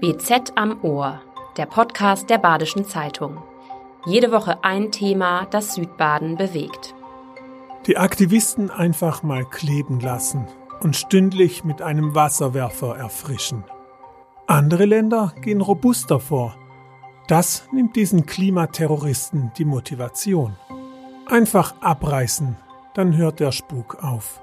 BZ 0.00 0.52
am 0.56 0.84
Ohr, 0.84 1.22
der 1.56 1.64
Podcast 1.64 2.28
der 2.28 2.36
Badischen 2.36 2.84
Zeitung. 2.84 3.42
Jede 4.04 4.30
Woche 4.30 4.62
ein 4.62 4.92
Thema, 4.92 5.46
das 5.46 5.74
Südbaden 5.74 6.36
bewegt. 6.36 6.94
Die 7.86 7.96
Aktivisten 7.96 8.70
einfach 8.70 9.22
mal 9.22 9.46
kleben 9.46 10.00
lassen 10.00 10.48
und 10.80 10.96
stündlich 10.96 11.64
mit 11.64 11.80
einem 11.80 12.14
Wasserwerfer 12.14 12.94
erfrischen. 12.98 13.64
Andere 14.46 14.84
Länder 14.84 15.32
gehen 15.40 15.62
robuster 15.62 16.20
vor. 16.20 16.56
Das 17.26 17.66
nimmt 17.72 17.96
diesen 17.96 18.26
Klimaterroristen 18.26 19.50
die 19.56 19.64
Motivation. 19.64 20.56
Einfach 21.24 21.74
abreißen, 21.80 22.56
dann 22.92 23.16
hört 23.16 23.40
der 23.40 23.50
Spuk 23.50 24.04
auf. 24.04 24.42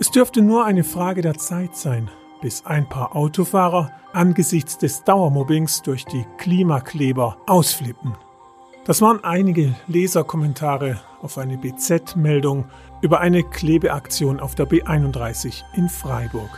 Es 0.00 0.10
dürfte 0.10 0.42
nur 0.42 0.64
eine 0.64 0.82
Frage 0.82 1.22
der 1.22 1.34
Zeit 1.34 1.76
sein, 1.76 2.10
bis 2.40 2.64
ein 2.66 2.88
paar 2.88 3.16
Autofahrer 3.16 3.90
angesichts 4.12 4.78
des 4.78 5.04
Dauermobbings 5.04 5.82
durch 5.82 6.04
die 6.04 6.24
Klimakleber 6.38 7.36
ausflippen. 7.46 8.14
Das 8.84 9.02
waren 9.02 9.24
einige 9.24 9.74
Leserkommentare 9.88 11.00
auf 11.20 11.38
eine 11.38 11.58
BZ-Meldung 11.58 12.66
über 13.00 13.20
eine 13.20 13.42
Klebeaktion 13.42 14.38
auf 14.38 14.54
der 14.54 14.68
B31 14.68 15.62
in 15.74 15.88
Freiburg. 15.88 16.50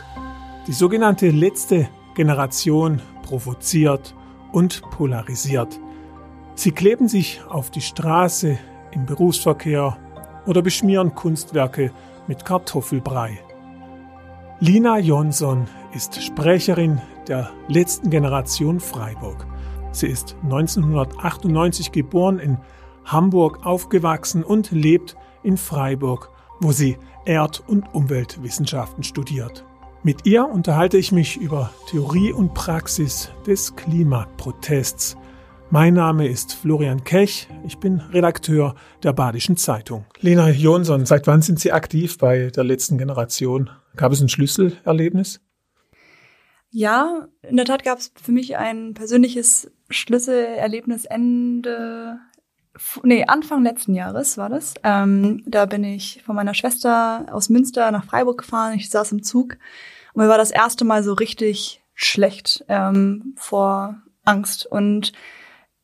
Die 0.67 0.73
sogenannte 0.73 1.31
letzte 1.31 1.89
Generation 2.13 3.01
provoziert 3.23 4.13
und 4.51 4.81
polarisiert. 4.91 5.79
Sie 6.55 6.71
kleben 6.71 7.07
sich 7.07 7.41
auf 7.49 7.71
die 7.71 7.81
Straße, 7.81 8.59
im 8.91 9.05
Berufsverkehr 9.05 9.97
oder 10.45 10.61
beschmieren 10.61 11.15
Kunstwerke 11.15 11.91
mit 12.27 12.45
Kartoffelbrei. 12.45 13.39
Lina 14.61 14.99
Jonsson 14.99 15.67
ist 15.93 16.21
Sprecherin 16.21 16.99
der 17.29 17.49
letzten 17.69 18.09
Generation 18.09 18.81
Freiburg. 18.81 19.47
Sie 19.93 20.07
ist 20.07 20.35
1998 20.43 21.93
geboren, 21.93 22.39
in 22.39 22.57
Hamburg 23.05 23.65
aufgewachsen 23.65 24.43
und 24.43 24.71
lebt 24.71 25.15
in 25.43 25.55
Freiburg, 25.55 26.29
wo 26.59 26.73
sie 26.73 26.97
Erd- 27.23 27.63
und 27.67 27.85
Umweltwissenschaften 27.93 29.03
studiert. 29.03 29.63
Mit 30.03 30.25
ihr 30.25 30.45
unterhalte 30.45 30.97
ich 30.97 31.13
mich 31.13 31.37
über 31.37 31.71
Theorie 31.89 32.33
und 32.33 32.53
Praxis 32.53 33.31
des 33.47 33.77
Klimaprotests 33.77 35.15
mein 35.71 35.93
Name 35.93 36.27
ist 36.27 36.53
Florian 36.53 37.03
Kech, 37.03 37.47
ich 37.63 37.77
bin 37.77 37.99
Redakteur 37.99 38.73
der 39.03 39.13
Badischen 39.13 39.55
Zeitung. 39.55 40.05
Lena 40.19 40.49
Jonsson, 40.49 41.05
seit 41.05 41.27
wann 41.27 41.43
sind 41.43 41.59
Sie 41.59 41.71
aktiv 41.71 42.17
bei 42.17 42.47
der 42.47 42.63
letzten 42.63 42.97
Generation? 42.97 43.69
Gab 43.99 44.13
es 44.13 44.21
ein 44.21 44.29
Schlüsselerlebnis? 44.29 45.41
Ja, 46.69 47.27
in 47.41 47.57
der 47.57 47.65
Tat 47.65 47.83
gab 47.83 47.99
es 47.99 48.13
für 48.15 48.31
mich 48.31 48.55
ein 48.55 48.93
persönliches 48.93 49.69
Schlüsselerlebnis 49.89 51.03
Ende, 51.03 52.17
nee, 53.03 53.25
Anfang 53.25 53.61
letzten 53.61 53.93
Jahres 53.93 54.37
war 54.37 54.47
das. 54.47 54.75
Ähm, 54.85 55.43
da 55.45 55.65
bin 55.65 55.83
ich 55.83 56.23
von 56.23 56.37
meiner 56.37 56.53
Schwester 56.53 57.25
aus 57.29 57.49
Münster 57.49 57.91
nach 57.91 58.05
Freiburg 58.05 58.37
gefahren. 58.37 58.77
Ich 58.77 58.89
saß 58.89 59.11
im 59.11 59.21
Zug 59.21 59.57
und 60.13 60.23
mir 60.23 60.29
war 60.29 60.37
das 60.37 60.51
erste 60.51 60.85
Mal 60.85 61.03
so 61.03 61.11
richtig 61.11 61.83
schlecht 61.93 62.63
ähm, 62.69 63.33
vor 63.35 64.01
Angst 64.23 64.65
und 64.65 65.11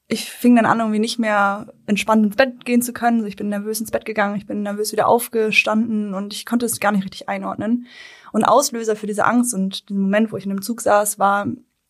ich 0.07 0.29
fing 0.29 0.55
dann 0.55 0.65
an, 0.65 0.79
irgendwie 0.79 0.99
nicht 0.99 1.17
mehr 1.17 1.73
entspannt 1.87 2.25
ins 2.25 2.35
Bett 2.35 2.65
gehen 2.65 2.81
zu 2.81 2.93
können. 2.93 3.17
Also 3.17 3.27
ich 3.27 3.35
bin 3.35 3.49
nervös 3.49 3.79
ins 3.79 3.91
Bett 3.91 4.05
gegangen, 4.05 4.35
ich 4.35 4.45
bin 4.45 4.61
nervös 4.61 4.91
wieder 4.91 5.07
aufgestanden 5.07 6.13
und 6.13 6.33
ich 6.33 6.45
konnte 6.45 6.65
es 6.65 6.79
gar 6.79 6.91
nicht 6.91 7.05
richtig 7.05 7.27
einordnen. 7.27 7.87
Und 8.31 8.43
Auslöser 8.43 8.95
für 8.95 9.07
diese 9.07 9.25
Angst 9.25 9.53
und 9.53 9.89
den 9.89 9.97
Moment, 9.97 10.31
wo 10.31 10.37
ich 10.37 10.43
in 10.43 10.51
dem 10.51 10.61
Zug 10.61 10.81
saß, 10.81 11.17
war 11.17 11.47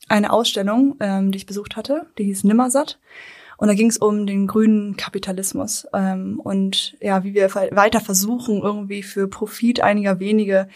eine 0.07 0.31
Ausstellung, 0.31 0.95
ähm, 0.99 1.31
die 1.31 1.37
ich 1.37 1.45
besucht 1.45 1.75
hatte, 1.75 2.07
die 2.17 2.25
hieß 2.25 2.43
Nimmersatt. 2.45 2.99
Und 3.57 3.67
da 3.67 3.73
ging 3.73 3.89
es 3.89 3.97
um 3.97 4.27
den 4.27 4.47
grünen 4.47 4.97
Kapitalismus 4.97 5.87
ähm, 5.93 6.39
und 6.41 6.97
ja, 6.99 7.23
wie 7.23 7.33
wir 7.33 7.53
weiter 7.55 8.01
versuchen, 8.01 8.61
irgendwie 8.61 9.01
für 9.01 9.29
Profit 9.29 9.81
einiger 9.81 10.19
wenige 10.19 10.67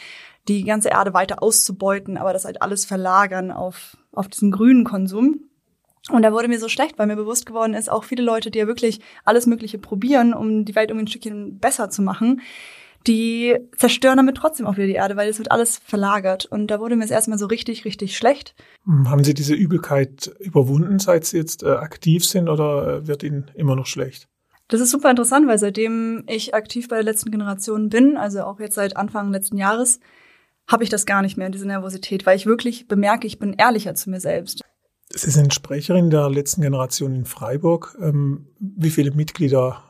die 0.47 0.63
ganze 0.63 0.89
Erde 0.89 1.13
weiter 1.13 1.43
auszubeuten, 1.43 2.17
aber 2.17 2.33
das 2.33 2.45
halt 2.45 2.61
alles 2.61 2.85
verlagern 2.85 3.51
auf, 3.51 3.97
auf 4.13 4.27
diesen 4.29 4.51
grünen 4.51 4.85
Konsum. 4.85 5.48
Und 6.09 6.23
da 6.23 6.31
wurde 6.31 6.47
mir 6.47 6.59
so 6.59 6.69
schlecht, 6.69 6.97
weil 6.97 7.07
mir 7.07 7.15
bewusst 7.15 7.45
geworden 7.45 7.73
ist, 7.73 7.91
auch 7.91 8.03
viele 8.03 8.23
Leute, 8.23 8.51
die 8.51 8.59
ja 8.59 8.67
wirklich 8.67 8.99
alles 9.25 9.45
Mögliche 9.45 9.77
probieren, 9.77 10.33
um 10.33 10.65
die 10.65 10.75
Welt 10.75 10.89
irgendwie 10.89 11.05
ein 11.05 11.09
Stückchen 11.09 11.59
besser 11.59 11.89
zu 11.89 12.01
machen, 12.01 12.41
die 13.07 13.57
zerstören 13.77 14.17
damit 14.17 14.37
trotzdem 14.37 14.65
auch 14.65 14.75
wieder 14.75 14.87
die 14.87 14.93
Erde, 14.93 15.15
weil 15.15 15.29
es 15.29 15.37
wird 15.37 15.51
alles 15.51 15.77
verlagert. 15.77 16.45
Und 16.45 16.67
da 16.67 16.79
wurde 16.79 16.95
mir 16.95 17.05
es 17.05 17.11
erstmal 17.11 17.37
so 17.37 17.45
richtig, 17.45 17.85
richtig 17.85 18.17
schlecht. 18.17 18.55
Hm, 18.85 19.09
haben 19.09 19.23
Sie 19.23 19.33
diese 19.33 19.53
Übelkeit 19.53 20.31
überwunden, 20.39 20.99
seit 20.99 21.25
Sie 21.25 21.37
jetzt 21.37 21.63
äh, 21.63 21.69
aktiv 21.69 22.25
sind, 22.25 22.49
oder 22.49 22.87
äh, 22.87 23.07
wird 23.07 23.23
Ihnen 23.23 23.51
immer 23.55 23.75
noch 23.75 23.85
schlecht? 23.85 24.27
Das 24.67 24.81
ist 24.81 24.91
super 24.91 25.09
interessant, 25.09 25.47
weil 25.47 25.57
seitdem 25.57 26.23
ich 26.27 26.53
aktiv 26.53 26.87
bei 26.89 26.97
der 26.97 27.05
letzten 27.05 27.31
Generation 27.31 27.89
bin, 27.89 28.17
also 28.17 28.43
auch 28.43 28.59
jetzt 28.59 28.75
seit 28.75 28.97
Anfang 28.97 29.31
letzten 29.31 29.57
Jahres, 29.57 29.99
habe 30.67 30.83
ich 30.83 30.91
das 30.91 31.07
gar 31.07 31.23
nicht 31.23 31.37
mehr, 31.37 31.49
diese 31.49 31.65
Nervosität, 31.65 32.27
weil 32.27 32.35
ich 32.35 32.45
wirklich 32.45 32.87
bemerke, 32.87 33.25
ich 33.25 33.39
bin 33.39 33.53
ehrlicher 33.53 33.95
zu 33.95 34.11
mir 34.11 34.19
selbst. 34.19 34.61
Sie 35.11 35.31
sind 35.31 35.53
Sprecherin 35.53 36.09
der 36.09 36.29
letzten 36.29 36.61
Generation 36.61 37.15
in 37.15 37.25
Freiburg. 37.25 37.97
Ähm, 37.99 38.47
wie 38.59 38.91
viele 38.91 39.11
Mitglieder 39.11 39.83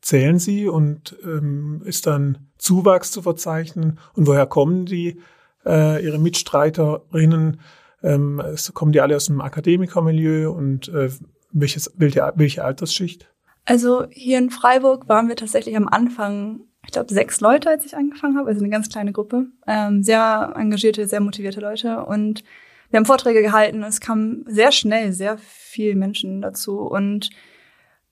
zählen 0.00 0.38
Sie 0.38 0.68
und 0.68 1.16
ähm, 1.24 1.82
ist 1.84 2.06
dann 2.06 2.50
Zuwachs 2.58 3.10
zu 3.10 3.22
verzeichnen? 3.22 3.98
Und 4.14 4.26
woher 4.26 4.46
kommen 4.46 4.86
die, 4.86 5.20
äh, 5.64 6.04
Ihre 6.04 6.18
Mitstreiterinnen? 6.18 7.60
Ähm, 8.02 8.42
kommen 8.74 8.92
die 8.92 9.00
alle 9.00 9.16
aus 9.16 9.26
dem 9.26 9.40
Akademikermilieu 9.40 10.50
und 10.50 10.88
äh, 10.88 11.10
welches, 11.52 11.92
welche, 11.96 12.32
welche 12.36 12.64
Altersschicht? 12.64 13.28
Also 13.64 14.06
hier 14.10 14.38
in 14.38 14.50
Freiburg 14.50 15.08
waren 15.08 15.28
wir 15.28 15.36
tatsächlich 15.36 15.76
am 15.76 15.88
Anfang, 15.88 16.62
ich 16.84 16.92
glaube, 16.92 17.12
sechs 17.12 17.40
Leute, 17.40 17.70
als 17.70 17.84
ich 17.84 17.96
angefangen 17.96 18.36
habe, 18.36 18.48
also 18.48 18.60
eine 18.60 18.70
ganz 18.70 18.88
kleine 18.88 19.12
Gruppe. 19.12 19.46
Ähm, 19.66 20.02
sehr 20.02 20.52
engagierte, 20.56 21.06
sehr 21.06 21.20
motivierte 21.20 21.60
Leute 21.60 22.04
und 22.04 22.42
wir 22.92 22.98
haben 22.98 23.06
Vorträge 23.06 23.40
gehalten. 23.40 23.82
Es 23.82 24.00
kam 24.00 24.44
sehr 24.46 24.70
schnell 24.70 25.12
sehr 25.12 25.38
viel 25.38 25.94
Menschen 25.94 26.42
dazu 26.42 26.80
und 26.80 27.30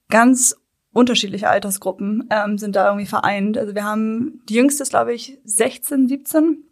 ganz 0.09 0.57
unterschiedliche 0.93 1.51
Altersgruppen 1.51 2.27
ähm, 2.31 2.57
sind 2.57 2.75
da 2.77 2.87
irgendwie 2.87 3.07
vereint. 3.07 3.59
Also 3.59 3.75
wir 3.75 3.85
haben 3.85 4.41
die 4.49 4.55
jüngste 4.55 4.83
ist, 4.83 4.91
glaube 4.91 5.13
ich, 5.13 5.39
16, 5.45 6.09
17. 6.09 6.65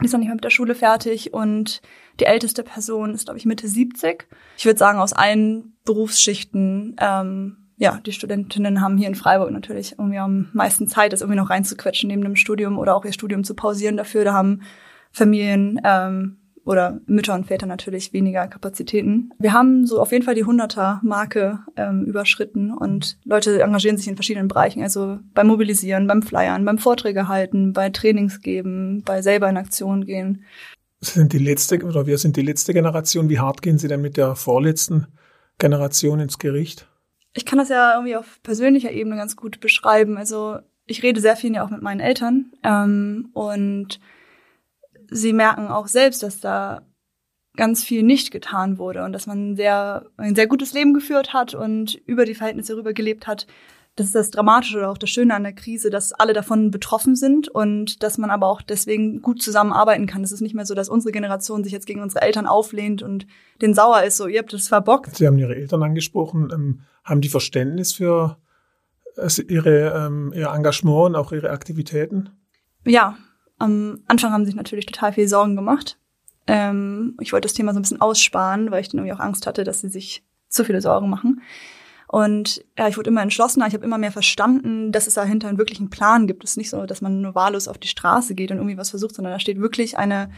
Die 0.00 0.06
ist 0.06 0.12
noch 0.12 0.20
nicht 0.20 0.28
mal 0.28 0.36
mit 0.36 0.44
der 0.44 0.50
Schule 0.50 0.76
fertig 0.76 1.34
und 1.34 1.82
die 2.20 2.24
älteste 2.24 2.62
Person 2.62 3.14
ist, 3.14 3.24
glaube 3.24 3.38
ich, 3.38 3.46
Mitte 3.46 3.66
70. 3.66 4.28
Ich 4.56 4.64
würde 4.64 4.78
sagen, 4.78 5.00
aus 5.00 5.12
allen 5.12 5.74
Berufsschichten, 5.84 6.94
ähm, 7.00 7.56
ja, 7.76 7.98
die 8.06 8.12
Studentinnen 8.12 8.80
haben 8.80 8.96
hier 8.96 9.08
in 9.08 9.16
Freiburg 9.16 9.50
natürlich 9.50 9.98
irgendwie 9.98 10.18
am 10.18 10.50
meisten 10.52 10.86
Zeit, 10.86 11.12
das 11.12 11.20
irgendwie 11.20 11.40
noch 11.40 11.50
reinzuquetschen 11.50 12.08
neben 12.08 12.22
dem 12.22 12.36
Studium 12.36 12.78
oder 12.78 12.94
auch 12.94 13.04
ihr 13.04 13.12
Studium 13.12 13.42
zu 13.42 13.54
pausieren 13.54 13.96
dafür. 13.96 14.24
Da 14.24 14.34
haben 14.34 14.62
Familien 15.10 15.80
ähm, 15.82 16.36
oder 16.64 17.00
Mütter 17.06 17.34
und 17.34 17.46
Väter 17.46 17.66
natürlich 17.66 18.12
weniger 18.12 18.46
Kapazitäten. 18.46 19.32
Wir 19.38 19.52
haben 19.52 19.86
so 19.86 20.00
auf 20.00 20.12
jeden 20.12 20.24
Fall 20.24 20.34
die 20.34 20.44
100er-Marke 20.44 21.60
ähm, 21.76 22.04
überschritten 22.04 22.72
und 22.72 23.18
Leute 23.24 23.62
engagieren 23.62 23.96
sich 23.96 24.08
in 24.08 24.16
verschiedenen 24.16 24.48
Bereichen, 24.48 24.82
also 24.82 25.18
beim 25.34 25.46
Mobilisieren, 25.46 26.06
beim 26.06 26.22
Flyern, 26.22 26.64
beim 26.64 26.78
Vorträge 26.78 27.28
halten, 27.28 27.72
bei 27.72 27.90
Trainings 27.90 28.40
geben, 28.40 29.02
bei 29.04 29.22
selber 29.22 29.48
in 29.48 29.56
Aktion 29.56 30.04
gehen. 30.04 30.44
Sind 31.00 31.32
die 31.32 31.38
letzte 31.38 31.82
oder 31.82 32.06
wir 32.06 32.18
sind 32.18 32.36
die 32.36 32.42
letzte 32.42 32.74
Generation. 32.74 33.30
Wie 33.30 33.38
hart 33.38 33.62
gehen 33.62 33.78
Sie 33.78 33.88
denn 33.88 34.02
mit 34.02 34.18
der 34.18 34.36
vorletzten 34.36 35.06
Generation 35.58 36.20
ins 36.20 36.38
Gericht? 36.38 36.86
Ich 37.32 37.46
kann 37.46 37.58
das 37.58 37.70
ja 37.70 37.94
irgendwie 37.94 38.16
auf 38.16 38.42
persönlicher 38.42 38.90
Ebene 38.90 39.16
ganz 39.16 39.36
gut 39.36 39.60
beschreiben. 39.60 40.18
Also 40.18 40.58
ich 40.86 41.02
rede 41.02 41.20
sehr 41.20 41.36
viel 41.36 41.54
ja 41.54 41.64
auch 41.64 41.70
mit 41.70 41.80
meinen 41.80 42.00
Eltern 42.00 42.52
ähm, 42.64 43.30
und 43.32 44.00
sie 45.10 45.32
merken 45.32 45.68
auch 45.68 45.86
selbst, 45.86 46.22
dass 46.22 46.40
da 46.40 46.82
ganz 47.56 47.82
viel 47.82 48.02
nicht 48.02 48.30
getan 48.30 48.78
wurde 48.78 49.04
und 49.04 49.12
dass 49.12 49.26
man 49.26 49.56
sehr, 49.56 50.06
ein 50.16 50.34
sehr 50.34 50.46
gutes 50.46 50.72
Leben 50.72 50.94
geführt 50.94 51.32
hat 51.32 51.54
und 51.54 51.94
über 52.06 52.24
die 52.24 52.34
Verhältnisse 52.34 52.76
rüber 52.76 52.92
gelebt 52.92 53.26
hat. 53.26 53.46
Das 53.96 54.06
ist 54.06 54.14
das 54.14 54.30
Dramatische 54.30 54.78
oder 54.78 54.90
auch 54.90 54.98
das 54.98 55.10
Schöne 55.10 55.34
an 55.34 55.42
der 55.42 55.52
Krise, 55.52 55.90
dass 55.90 56.12
alle 56.12 56.32
davon 56.32 56.70
betroffen 56.70 57.16
sind 57.16 57.48
und 57.48 58.02
dass 58.02 58.18
man 58.18 58.30
aber 58.30 58.46
auch 58.46 58.62
deswegen 58.62 59.20
gut 59.20 59.42
zusammenarbeiten 59.42 60.06
kann. 60.06 60.22
Es 60.22 60.32
ist 60.32 60.40
nicht 60.40 60.54
mehr 60.54 60.64
so, 60.64 60.74
dass 60.74 60.88
unsere 60.88 61.12
Generation 61.12 61.64
sich 61.64 61.72
jetzt 61.72 61.86
gegen 61.86 62.00
unsere 62.00 62.24
Eltern 62.24 62.46
auflehnt 62.46 63.02
und 63.02 63.26
den 63.60 63.74
sauer 63.74 64.04
ist, 64.04 64.16
so 64.16 64.28
ihr 64.28 64.38
habt 64.38 64.54
es 64.54 64.68
verbockt. 64.68 65.16
Sie 65.16 65.26
haben 65.26 65.38
Ihre 65.38 65.56
Eltern 65.56 65.82
angesprochen. 65.82 66.50
Ähm, 66.54 66.80
haben 67.04 67.20
die 67.20 67.28
Verständnis 67.28 67.92
für 67.92 68.38
also 69.16 69.42
ihre, 69.42 70.06
ähm, 70.06 70.32
ihr 70.34 70.48
Engagement 70.48 71.06
und 71.06 71.16
auch 71.16 71.32
ihre 71.32 71.50
Aktivitäten? 71.50 72.30
Ja, 72.86 73.18
am 73.60 74.00
Anfang 74.08 74.32
haben 74.32 74.44
sich 74.44 74.54
natürlich 74.54 74.86
total 74.86 75.12
viel 75.12 75.28
Sorgen 75.28 75.56
gemacht. 75.56 75.98
Ähm, 76.46 77.16
ich 77.20 77.32
wollte 77.32 77.46
das 77.46 77.54
Thema 77.54 77.72
so 77.72 77.78
ein 77.78 77.82
bisschen 77.82 78.00
aussparen, 78.00 78.70
weil 78.70 78.80
ich 78.80 78.88
dann 78.88 78.98
irgendwie 78.98 79.14
auch 79.14 79.24
Angst 79.24 79.46
hatte, 79.46 79.64
dass 79.64 79.80
sie 79.80 79.88
sich 79.88 80.24
zu 80.48 80.64
viele 80.64 80.80
Sorgen 80.80 81.08
machen. 81.08 81.42
Und 82.08 82.64
ja, 82.76 82.88
ich 82.88 82.96
wurde 82.96 83.10
immer 83.10 83.22
entschlossener, 83.22 83.68
ich 83.68 83.74
habe 83.74 83.84
immer 83.84 83.98
mehr 83.98 84.10
verstanden, 84.10 84.90
dass 84.90 85.06
es 85.06 85.14
dahinter 85.14 85.46
einen 85.46 85.58
wirklichen 85.58 85.90
Plan 85.90 86.26
gibt. 86.26 86.42
Es 86.42 86.50
ist 86.50 86.56
nicht 86.56 86.70
so, 86.70 86.84
dass 86.86 87.02
man 87.02 87.20
nur 87.20 87.36
wahllos 87.36 87.68
auf 87.68 87.78
die 87.78 87.86
Straße 87.86 88.34
geht 88.34 88.50
und 88.50 88.56
irgendwie 88.56 88.76
was 88.76 88.90
versucht, 88.90 89.14
sondern 89.14 89.32
da 89.32 89.38
steht 89.38 89.60
wirklich 89.60 89.96
eine 89.96 90.30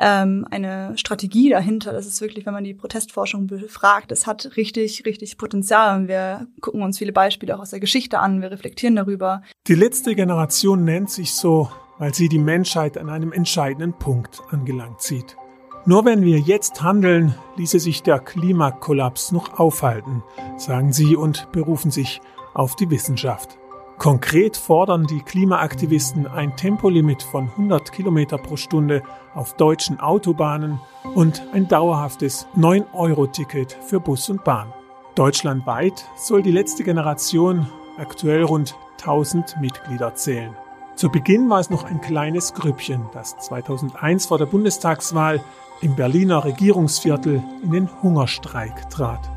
ähm, 0.00 0.46
eine 0.50 0.96
Strategie 0.96 1.50
dahinter. 1.50 1.92
Das 1.92 2.06
ist 2.06 2.20
wirklich, 2.20 2.46
wenn 2.46 2.52
man 2.52 2.64
die 2.64 2.74
Protestforschung 2.74 3.46
befragt, 3.46 4.10
es 4.10 4.26
hat 4.26 4.56
richtig, 4.56 5.04
richtig 5.06 5.38
Potenzial. 5.38 5.96
Und 5.96 6.08
wir 6.08 6.48
gucken 6.60 6.82
uns 6.82 6.98
viele 6.98 7.12
Beispiele 7.12 7.54
auch 7.54 7.60
aus 7.60 7.70
der 7.70 7.80
Geschichte 7.80 8.18
an, 8.18 8.42
wir 8.42 8.50
reflektieren 8.50 8.96
darüber. 8.96 9.42
Die 9.68 9.74
letzte 9.74 10.14
Generation 10.14 10.84
nennt 10.84 11.10
sich 11.10 11.34
so, 11.34 11.70
weil 12.04 12.12
sie 12.12 12.28
die 12.28 12.38
Menschheit 12.38 12.98
an 12.98 13.08
einem 13.08 13.32
entscheidenden 13.32 13.94
Punkt 13.94 14.42
angelangt 14.50 15.00
sieht. 15.00 15.38
Nur 15.86 16.04
wenn 16.04 16.20
wir 16.20 16.38
jetzt 16.38 16.82
handeln, 16.82 17.34
ließe 17.56 17.80
sich 17.80 18.02
der 18.02 18.18
Klimakollaps 18.18 19.32
noch 19.32 19.58
aufhalten, 19.58 20.22
sagen 20.58 20.92
sie 20.92 21.16
und 21.16 21.50
berufen 21.50 21.90
sich 21.90 22.20
auf 22.52 22.76
die 22.76 22.90
Wissenschaft. 22.90 23.58
Konkret 23.96 24.58
fordern 24.58 25.06
die 25.06 25.22
Klimaaktivisten 25.22 26.26
ein 26.26 26.54
Tempolimit 26.58 27.22
von 27.22 27.48
100 27.48 27.90
Kilometer 27.90 28.36
pro 28.36 28.56
Stunde 28.56 29.02
auf 29.34 29.56
deutschen 29.56 29.98
Autobahnen 29.98 30.80
und 31.14 31.42
ein 31.54 31.68
dauerhaftes 31.68 32.46
9-Euro-Ticket 32.54 33.78
für 33.80 33.98
Bus 33.98 34.28
und 34.28 34.44
Bahn. 34.44 34.74
Deutschlandweit 35.14 36.04
soll 36.16 36.42
die 36.42 36.52
letzte 36.52 36.84
Generation 36.84 37.66
aktuell 37.96 38.42
rund 38.42 38.76
1000 39.00 39.58
Mitglieder 39.58 40.14
zählen. 40.14 40.54
Zu 40.96 41.10
Beginn 41.10 41.50
war 41.50 41.58
es 41.58 41.70
noch 41.70 41.84
ein 41.84 42.00
kleines 42.00 42.54
Grüppchen, 42.54 43.06
das 43.12 43.36
2001 43.38 44.26
vor 44.26 44.38
der 44.38 44.46
Bundestagswahl 44.46 45.42
im 45.80 45.96
Berliner 45.96 46.44
Regierungsviertel 46.44 47.42
in 47.64 47.72
den 47.72 48.02
Hungerstreik 48.02 48.88
trat. 48.90 49.28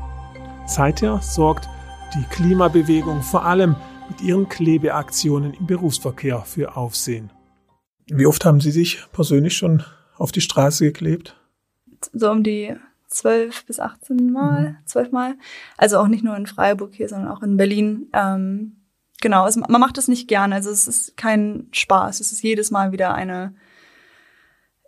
Seither 0.66 1.20
sorgt 1.20 1.68
die 2.14 2.22
Klimabewegung 2.30 3.22
vor 3.22 3.44
allem 3.44 3.74
mit 4.08 4.20
ihren 4.20 4.48
Klebeaktionen 4.48 5.52
im 5.52 5.66
Berufsverkehr 5.66 6.42
für 6.42 6.76
Aufsehen. 6.76 7.30
Wie 8.06 8.26
oft 8.26 8.44
haben 8.44 8.60
Sie 8.60 8.70
sich 8.70 9.04
persönlich 9.12 9.56
schon 9.56 9.82
auf 10.16 10.30
die 10.30 10.40
Straße 10.40 10.84
geklebt? 10.84 11.36
So 12.12 12.30
um 12.30 12.44
die 12.44 12.76
zwölf 13.08 13.66
bis 13.66 13.80
18 13.80 14.30
Mal, 14.30 14.70
mhm. 14.70 14.76
zwölf 14.84 15.10
Mal. 15.10 15.34
Also 15.76 15.98
auch 15.98 16.08
nicht 16.08 16.22
nur 16.22 16.36
in 16.36 16.46
Freiburg 16.46 16.94
hier, 16.94 17.08
sondern 17.08 17.32
auch 17.32 17.42
in 17.42 17.56
Berlin. 17.56 18.06
Ähm, 18.12 18.77
genau, 19.20 19.44
also 19.44 19.60
man 19.60 19.80
macht 19.80 19.98
es 19.98 20.08
nicht 20.08 20.28
gerne. 20.28 20.54
Also 20.54 20.70
es 20.70 20.88
ist 20.88 21.16
kein 21.16 21.68
Spaß. 21.72 22.20
Es 22.20 22.32
ist 22.32 22.42
jedes 22.42 22.70
Mal 22.70 22.92
wieder 22.92 23.14
eine 23.14 23.54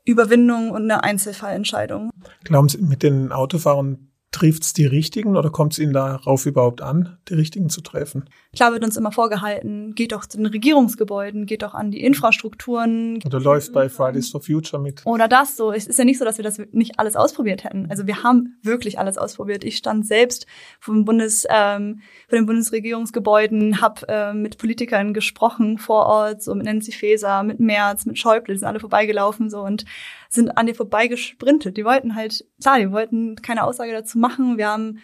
Überwindung 0.04 0.70
und 0.70 0.82
eine 0.84 1.02
Einzelfallentscheidung. 1.02 2.10
Glauben 2.44 2.68
Sie, 2.68 2.78
mit 2.78 3.02
den 3.02 3.32
Autofahrern 3.32 4.09
Trifft 4.32 4.62
es 4.62 4.72
die 4.72 4.86
Richtigen 4.86 5.36
oder 5.36 5.50
kommt 5.50 5.72
es 5.72 5.80
Ihnen 5.80 5.92
darauf 5.92 6.46
überhaupt 6.46 6.82
an, 6.82 7.18
die 7.28 7.34
Richtigen 7.34 7.68
zu 7.68 7.80
treffen? 7.80 8.30
Klar 8.54 8.72
wird 8.72 8.84
uns 8.84 8.96
immer 8.96 9.10
vorgehalten, 9.10 9.96
geht 9.96 10.12
doch 10.12 10.24
zu 10.24 10.36
den 10.36 10.46
Regierungsgebäuden, 10.46 11.46
geht 11.46 11.62
doch 11.62 11.74
an 11.74 11.90
die 11.90 12.00
Infrastrukturen. 12.04 13.18
Oder 13.26 13.40
läuft 13.40 13.72
bei 13.72 13.88
Fridays 13.88 14.30
for 14.30 14.40
Future 14.40 14.80
mit. 14.80 15.04
Oder 15.04 15.26
das 15.26 15.56
so. 15.56 15.72
Es 15.72 15.88
ist 15.88 15.98
ja 15.98 16.04
nicht 16.04 16.18
so, 16.18 16.24
dass 16.24 16.38
wir 16.38 16.44
das 16.44 16.62
nicht 16.70 17.00
alles 17.00 17.16
ausprobiert 17.16 17.64
hätten. 17.64 17.88
Also 17.90 18.06
wir 18.06 18.22
haben 18.22 18.56
wirklich 18.62 19.00
alles 19.00 19.18
ausprobiert. 19.18 19.64
Ich 19.64 19.76
stand 19.76 20.06
selbst 20.06 20.46
vom 20.78 21.04
Bundes, 21.04 21.44
ähm, 21.50 22.00
vor 22.28 22.38
den 22.38 22.46
Bundesregierungsgebäuden, 22.46 23.80
habe 23.80 24.06
äh, 24.06 24.32
mit 24.32 24.58
Politikern 24.58 25.12
gesprochen 25.12 25.76
vor 25.78 26.06
Ort, 26.06 26.40
so 26.40 26.54
mit 26.54 26.66
Nancy 26.66 26.92
Faeser, 26.92 27.42
mit 27.42 27.58
Merz, 27.58 28.06
mit 28.06 28.16
Schäuble, 28.16 28.54
die 28.54 28.60
sind 28.60 28.68
alle 28.68 28.78
vorbeigelaufen 28.78 29.50
so 29.50 29.62
und 29.62 29.84
sind 30.30 30.56
an 30.56 30.66
dir 30.66 30.74
vorbeigesprintet. 30.74 31.76
Die 31.76 31.84
wollten 31.84 32.14
halt, 32.14 32.46
klar, 32.62 32.78
die 32.78 32.90
wollten 32.90 33.36
keine 33.36 33.64
Aussage 33.64 33.92
dazu 33.92 34.18
machen. 34.18 34.56
Wir 34.56 34.68
haben 34.68 35.00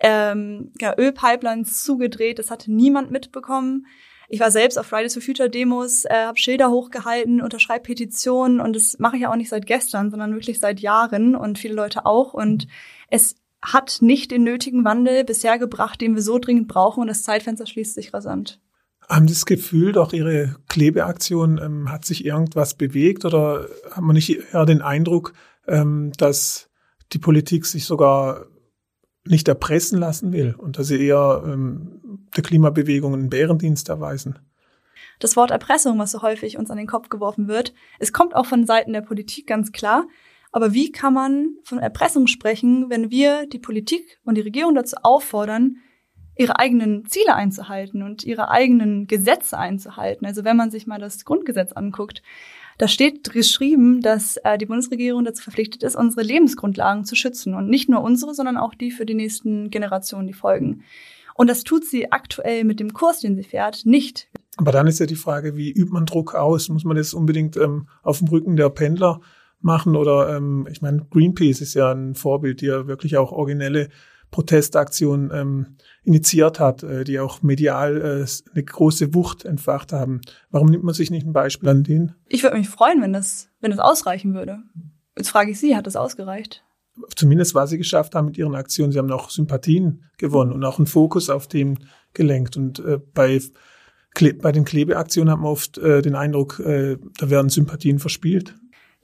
ähm, 0.00 0.72
ja, 0.80 0.94
Ölpipelines 0.96 1.82
zugedreht, 1.82 2.38
das 2.38 2.50
hatte 2.50 2.70
niemand 2.70 3.10
mitbekommen. 3.10 3.86
Ich 4.28 4.40
war 4.40 4.50
selbst 4.50 4.78
auf 4.78 4.86
Fridays 4.86 5.14
for 5.14 5.22
Future 5.22 5.48
Demos, 5.48 6.04
äh, 6.04 6.26
habe 6.26 6.38
Schilder 6.38 6.70
hochgehalten, 6.70 7.40
unterschreibe 7.40 7.84
Petitionen 7.84 8.60
und 8.60 8.74
das 8.74 8.98
mache 8.98 9.16
ich 9.16 9.22
ja 9.22 9.30
auch 9.30 9.36
nicht 9.36 9.48
seit 9.48 9.66
gestern, 9.66 10.10
sondern 10.10 10.34
wirklich 10.34 10.58
seit 10.58 10.80
Jahren 10.80 11.34
und 11.34 11.58
viele 11.58 11.74
Leute 11.74 12.04
auch. 12.04 12.34
Und 12.34 12.66
es 13.08 13.36
hat 13.62 13.98
nicht 14.00 14.30
den 14.32 14.42
nötigen 14.42 14.84
Wandel 14.84 15.24
bisher 15.24 15.58
gebracht, 15.58 16.00
den 16.00 16.14
wir 16.14 16.22
so 16.22 16.38
dringend 16.38 16.68
brauchen 16.68 17.00
und 17.00 17.06
das 17.06 17.22
Zeitfenster 17.22 17.66
schließt 17.66 17.94
sich 17.94 18.12
rasant. 18.12 18.60
Haben 19.08 19.28
Sie 19.28 19.34
das 19.34 19.46
Gefühl, 19.46 19.92
doch 19.92 20.12
Ihre 20.12 20.56
Klebeaktion 20.68 21.58
ähm, 21.62 21.90
hat 21.90 22.04
sich 22.04 22.24
irgendwas 22.24 22.74
bewegt 22.74 23.24
oder 23.24 23.68
haben 23.92 24.06
wir 24.06 24.12
nicht 24.12 24.52
eher 24.52 24.66
den 24.66 24.82
Eindruck, 24.82 25.32
ähm, 25.68 26.12
dass 26.16 26.68
die 27.12 27.18
Politik 27.18 27.66
sich 27.66 27.84
sogar 27.84 28.46
nicht 29.24 29.48
erpressen 29.48 29.98
lassen 29.98 30.32
will 30.32 30.54
und 30.56 30.78
dass 30.78 30.88
sie 30.88 31.04
eher 31.04 31.42
ähm, 31.44 32.26
der 32.36 32.42
Klimabewegung 32.42 33.12
einen 33.12 33.30
Bärendienst 33.30 33.88
erweisen? 33.88 34.38
Das 35.18 35.36
Wort 35.36 35.50
Erpressung, 35.50 35.98
was 35.98 36.12
so 36.12 36.22
häufig 36.22 36.58
uns 36.58 36.70
an 36.70 36.76
den 36.76 36.86
Kopf 36.86 37.08
geworfen 37.08 37.48
wird, 37.48 37.72
es 37.98 38.12
kommt 38.12 38.34
auch 38.34 38.46
von 38.46 38.66
Seiten 38.66 38.92
der 38.92 39.00
Politik 39.00 39.46
ganz 39.46 39.72
klar. 39.72 40.06
Aber 40.52 40.72
wie 40.72 40.92
kann 40.92 41.14
man 41.14 41.56
von 41.64 41.78
Erpressung 41.78 42.26
sprechen, 42.26 42.88
wenn 42.88 43.10
wir 43.10 43.46
die 43.46 43.58
Politik 43.58 44.18
und 44.24 44.36
die 44.36 44.42
Regierung 44.42 44.74
dazu 44.74 44.96
auffordern, 45.02 45.78
ihre 46.36 46.58
eigenen 46.58 47.06
Ziele 47.06 47.34
einzuhalten 47.34 48.02
und 48.02 48.24
ihre 48.24 48.50
eigenen 48.50 49.06
Gesetze 49.06 49.58
einzuhalten. 49.58 50.26
Also 50.26 50.44
wenn 50.44 50.56
man 50.56 50.70
sich 50.70 50.86
mal 50.86 50.98
das 50.98 51.24
Grundgesetz 51.24 51.72
anguckt, 51.72 52.22
da 52.78 52.88
steht 52.88 53.32
geschrieben, 53.32 54.02
dass 54.02 54.36
äh, 54.38 54.58
die 54.58 54.66
Bundesregierung 54.66 55.24
dazu 55.24 55.42
verpflichtet 55.42 55.82
ist, 55.82 55.96
unsere 55.96 56.22
Lebensgrundlagen 56.22 57.06
zu 57.06 57.16
schützen. 57.16 57.54
Und 57.54 57.68
nicht 57.68 57.88
nur 57.88 58.02
unsere, 58.02 58.34
sondern 58.34 58.58
auch 58.58 58.74
die 58.74 58.90
für 58.90 59.06
die 59.06 59.14
nächsten 59.14 59.70
Generationen, 59.70 60.26
die 60.26 60.34
folgen. 60.34 60.82
Und 61.34 61.48
das 61.48 61.64
tut 61.64 61.84
sie 61.84 62.12
aktuell 62.12 62.64
mit 62.64 62.80
dem 62.80 62.92
Kurs, 62.92 63.20
den 63.20 63.36
sie 63.36 63.44
fährt, 63.44 63.86
nicht. 63.86 64.28
Aber 64.56 64.72
dann 64.72 64.86
ist 64.86 65.00
ja 65.00 65.06
die 65.06 65.16
Frage, 65.16 65.56
wie 65.56 65.70
übt 65.70 65.92
man 65.92 66.06
Druck 66.06 66.34
aus? 66.34 66.68
Muss 66.68 66.84
man 66.84 66.96
das 66.96 67.14
unbedingt 67.14 67.56
ähm, 67.56 67.88
auf 68.02 68.18
dem 68.18 68.28
Rücken 68.28 68.56
der 68.56 68.70
Pendler 68.70 69.20
machen? 69.60 69.96
Oder 69.96 70.36
ähm, 70.36 70.66
ich 70.70 70.82
meine, 70.82 71.06
Greenpeace 71.10 71.60
ist 71.60 71.74
ja 71.74 71.92
ein 71.92 72.14
Vorbild, 72.14 72.60
die 72.60 72.66
ja 72.66 72.86
wirklich 72.86 73.16
auch 73.16 73.32
originelle 73.32 73.88
Protestaktionen 74.30 75.30
ähm, 75.32 75.76
initiiert 76.02 76.60
hat, 76.60 76.82
äh, 76.82 77.04
die 77.04 77.18
auch 77.20 77.42
medial 77.42 77.96
äh, 77.96 78.26
eine 78.52 78.64
große 78.64 79.14
Wucht 79.14 79.44
entfacht 79.44 79.92
haben. 79.92 80.20
Warum 80.50 80.68
nimmt 80.68 80.84
man 80.84 80.94
sich 80.94 81.10
nicht 81.10 81.26
ein 81.26 81.32
Beispiel 81.32 81.68
an 81.68 81.84
denen? 81.84 82.14
Ich 82.28 82.42
würde 82.42 82.56
mich 82.56 82.68
freuen, 82.68 83.00
wenn 83.02 83.12
das, 83.12 83.48
wenn 83.60 83.70
das 83.70 83.80
ausreichen 83.80 84.34
würde. 84.34 84.58
Jetzt 85.16 85.30
frage 85.30 85.50
ich 85.50 85.58
Sie, 85.58 85.76
hat 85.76 85.86
das 85.86 85.96
ausgereicht? 85.96 86.64
Zumindest 87.14 87.54
was 87.54 87.70
Sie 87.70 87.78
geschafft 87.78 88.14
haben 88.14 88.26
mit 88.26 88.38
Ihren 88.38 88.54
Aktionen. 88.54 88.92
Sie 88.92 88.98
haben 88.98 89.10
auch 89.10 89.30
Sympathien 89.30 90.04
gewonnen 90.18 90.52
und 90.52 90.64
auch 90.64 90.78
einen 90.78 90.86
Fokus 90.86 91.30
auf 91.30 91.46
dem 91.46 91.78
gelenkt. 92.14 92.56
Und 92.56 92.78
äh, 92.80 92.98
bei 93.14 93.40
bei 94.38 94.50
den 94.50 94.64
Klebeaktionen 94.64 95.30
hat 95.30 95.40
man 95.40 95.50
oft 95.50 95.76
äh, 95.76 96.00
den 96.00 96.14
Eindruck, 96.14 96.58
äh, 96.60 96.96
da 97.18 97.28
werden 97.28 97.50
Sympathien 97.50 97.98
verspielt 97.98 98.54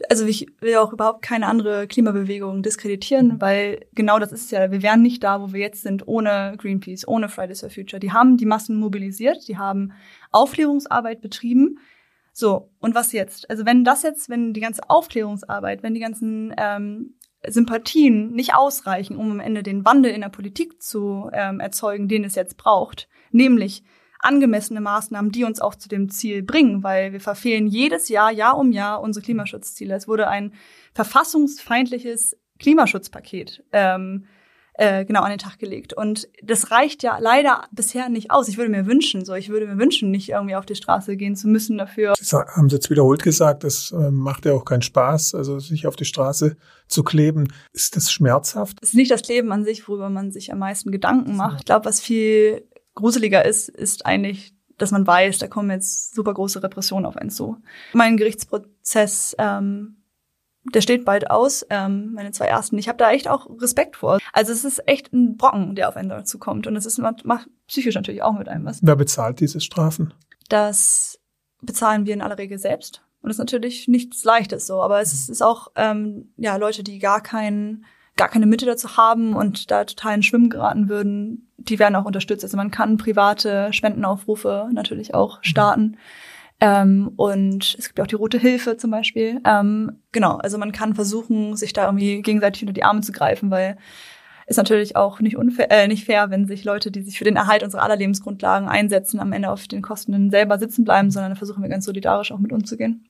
also 0.08 0.26
ich 0.26 0.46
will 0.60 0.76
auch 0.76 0.92
überhaupt 0.92 1.22
keine 1.22 1.46
andere 1.46 1.86
Klimabewegung 1.86 2.62
diskreditieren, 2.62 3.40
weil 3.40 3.86
genau 3.94 4.18
das 4.18 4.32
ist 4.32 4.50
ja, 4.50 4.70
wir 4.70 4.82
wären 4.82 5.02
nicht 5.02 5.22
da, 5.22 5.40
wo 5.40 5.52
wir 5.52 5.60
jetzt 5.60 5.82
sind, 5.82 6.06
ohne 6.06 6.54
Greenpeace, 6.58 7.06
ohne 7.06 7.28
Fridays 7.28 7.60
for 7.60 7.70
Future. 7.70 8.00
Die 8.00 8.12
haben 8.12 8.36
die 8.36 8.46
Massen 8.46 8.76
mobilisiert, 8.76 9.48
die 9.48 9.58
haben 9.58 9.92
Aufklärungsarbeit 10.30 11.20
betrieben. 11.20 11.78
So, 12.32 12.70
und 12.80 12.94
was 12.94 13.12
jetzt? 13.12 13.50
Also 13.50 13.66
wenn 13.66 13.84
das 13.84 14.02
jetzt, 14.02 14.28
wenn 14.30 14.54
die 14.54 14.60
ganze 14.60 14.88
Aufklärungsarbeit, 14.88 15.82
wenn 15.82 15.94
die 15.94 16.00
ganzen 16.00 16.54
ähm, 16.56 17.14
Sympathien 17.46 18.32
nicht 18.32 18.54
ausreichen, 18.54 19.16
um 19.16 19.30
am 19.32 19.40
Ende 19.40 19.62
den 19.62 19.84
Wandel 19.84 20.12
in 20.12 20.20
der 20.20 20.28
Politik 20.28 20.80
zu 20.80 21.28
ähm, 21.32 21.60
erzeugen, 21.60 22.08
den 22.08 22.24
es 22.24 22.34
jetzt 22.34 22.56
braucht, 22.56 23.08
nämlich 23.30 23.84
angemessene 24.22 24.80
Maßnahmen, 24.80 25.32
die 25.32 25.44
uns 25.44 25.60
auch 25.60 25.74
zu 25.74 25.88
dem 25.88 26.08
Ziel 26.08 26.42
bringen, 26.42 26.82
weil 26.82 27.12
wir 27.12 27.20
verfehlen 27.20 27.66
jedes 27.66 28.08
Jahr, 28.08 28.30
Jahr 28.30 28.56
um 28.56 28.72
Jahr 28.72 29.00
unsere 29.00 29.24
Klimaschutzziele. 29.24 29.94
Es 29.94 30.08
wurde 30.08 30.28
ein 30.28 30.54
verfassungsfeindliches 30.94 32.36
Klimaschutzpaket 32.58 33.64
ähm, 33.72 34.26
äh, 34.74 35.04
genau 35.04 35.22
an 35.22 35.30
den 35.30 35.38
Tag 35.38 35.58
gelegt. 35.58 35.92
Und 35.92 36.28
das 36.42 36.70
reicht 36.70 37.02
ja 37.02 37.18
leider 37.18 37.64
bisher 37.72 38.08
nicht 38.08 38.30
aus. 38.30 38.48
Ich 38.48 38.56
würde 38.56 38.70
mir 38.70 38.86
wünschen, 38.86 39.24
so 39.24 39.34
ich 39.34 39.48
würde 39.48 39.66
mir 39.66 39.78
wünschen, 39.78 40.10
nicht 40.10 40.30
irgendwie 40.30 40.54
auf 40.54 40.64
die 40.64 40.74
Straße 40.74 41.16
gehen 41.16 41.36
zu 41.36 41.48
müssen 41.48 41.76
dafür. 41.76 42.14
Sie 42.18 42.36
haben 42.36 42.70
Sie 42.70 42.76
jetzt 42.76 42.88
wiederholt 42.88 43.22
gesagt, 43.22 43.64
das 43.64 43.92
äh, 43.92 44.10
macht 44.10 44.46
ja 44.46 44.52
auch 44.52 44.64
keinen 44.64 44.82
Spaß, 44.82 45.34
also 45.34 45.58
sich 45.58 45.86
auf 45.86 45.96
die 45.96 46.04
Straße 46.04 46.56
zu 46.88 47.02
kleben. 47.02 47.48
Ist 47.72 47.96
das 47.96 48.10
schmerzhaft? 48.10 48.78
Es 48.80 48.90
ist 48.90 48.94
nicht 48.94 49.10
das 49.10 49.26
Leben 49.28 49.52
an 49.52 49.64
sich, 49.64 49.86
worüber 49.88 50.08
man 50.08 50.32
sich 50.32 50.52
am 50.52 50.58
meisten 50.58 50.90
Gedanken 50.90 51.36
macht. 51.36 51.60
Ich 51.60 51.66
glaube, 51.66 51.84
was 51.84 52.00
viel 52.00 52.66
gruseliger 52.94 53.44
ist, 53.44 53.68
ist 53.68 54.06
eigentlich, 54.06 54.54
dass 54.78 54.90
man 54.90 55.06
weiß, 55.06 55.38
da 55.38 55.46
kommen 55.46 55.70
jetzt 55.70 56.14
super 56.14 56.34
große 56.34 56.62
Repressionen 56.62 57.06
auf 57.06 57.16
einen 57.16 57.30
zu. 57.30 57.58
Mein 57.92 58.16
Gerichtsprozess, 58.16 59.36
ähm, 59.38 60.02
der 60.74 60.80
steht 60.80 61.04
bald 61.04 61.30
aus, 61.30 61.66
ähm, 61.70 62.12
meine 62.14 62.30
zwei 62.30 62.46
ersten. 62.46 62.78
Ich 62.78 62.88
habe 62.88 62.98
da 62.98 63.10
echt 63.10 63.28
auch 63.28 63.48
Respekt 63.60 63.96
vor. 63.96 64.18
Also 64.32 64.52
es 64.52 64.64
ist 64.64 64.86
echt 64.86 65.12
ein 65.12 65.36
Brocken, 65.36 65.74
der 65.74 65.88
auf 65.88 65.96
einen 65.96 66.08
dazu 66.08 66.38
kommt. 66.38 66.66
Und 66.66 66.76
es 66.76 66.86
ist 66.86 66.98
macht 66.98 67.48
psychisch 67.66 67.94
natürlich 67.94 68.22
auch 68.22 68.34
mit 68.34 68.48
einem 68.48 68.64
was. 68.64 68.78
Wer 68.82 68.96
bezahlt 68.96 69.40
diese 69.40 69.60
Strafen? 69.60 70.14
Das 70.48 71.18
bezahlen 71.60 72.06
wir 72.06 72.14
in 72.14 72.22
aller 72.22 72.38
Regel 72.38 72.58
selbst. 72.58 73.02
Und 73.22 73.28
das 73.28 73.36
ist 73.36 73.40
natürlich 73.40 73.88
nichts 73.88 74.24
Leichtes 74.24 74.66
so, 74.66 74.82
aber 74.82 75.00
es 75.00 75.12
ist, 75.12 75.30
ist 75.30 75.42
auch 75.42 75.68
ähm, 75.76 76.32
ja 76.36 76.56
Leute, 76.56 76.82
die 76.82 76.98
gar 76.98 77.22
keinen 77.22 77.84
gar 78.22 78.28
keine 78.28 78.46
Mitte 78.46 78.66
dazu 78.66 78.96
haben 78.96 79.34
und 79.34 79.72
da 79.72 79.84
total 79.84 80.14
in 80.14 80.22
Schwimmen 80.22 80.48
geraten 80.48 80.88
würden, 80.88 81.50
die 81.58 81.80
werden 81.80 81.96
auch 81.96 82.04
unterstützt. 82.04 82.44
Also 82.44 82.56
man 82.56 82.70
kann 82.70 82.96
private 82.96 83.72
Spendenaufrufe 83.72 84.68
natürlich 84.72 85.12
auch 85.12 85.40
starten. 85.42 85.96
Ähm, 86.60 87.10
und 87.16 87.74
es 87.76 87.88
gibt 87.88 88.00
auch 88.00 88.06
die 88.06 88.14
Rote 88.14 88.38
Hilfe 88.38 88.76
zum 88.76 88.92
Beispiel. 88.92 89.40
Ähm, 89.44 89.98
genau, 90.12 90.36
also 90.36 90.56
man 90.56 90.70
kann 90.70 90.94
versuchen, 90.94 91.56
sich 91.56 91.72
da 91.72 91.86
irgendwie 91.86 92.22
gegenseitig 92.22 92.62
unter 92.62 92.72
die 92.72 92.84
Arme 92.84 93.00
zu 93.00 93.10
greifen, 93.10 93.50
weil 93.50 93.76
ist 94.46 94.56
natürlich 94.56 94.94
auch 94.94 95.18
nicht 95.18 95.36
unfair, 95.36 95.68
äh, 95.72 95.88
nicht 95.88 96.04
fair, 96.04 96.30
wenn 96.30 96.46
sich 96.46 96.62
Leute, 96.62 96.92
die 96.92 97.02
sich 97.02 97.18
für 97.18 97.24
den 97.24 97.34
Erhalt 97.34 97.64
unserer 97.64 97.82
aller 97.82 97.96
Lebensgrundlagen 97.96 98.68
einsetzen, 98.68 99.18
am 99.18 99.32
Ende 99.32 99.50
auf 99.50 99.66
den 99.66 99.82
Kosten 99.82 100.30
selber 100.30 100.58
sitzen 100.58 100.84
bleiben, 100.84 101.10
sondern 101.10 101.32
da 101.32 101.36
versuchen 101.36 101.62
wir 101.62 101.70
ganz 101.70 101.86
solidarisch 101.86 102.30
auch 102.30 102.38
mit 102.38 102.52
umzugehen. 102.52 103.08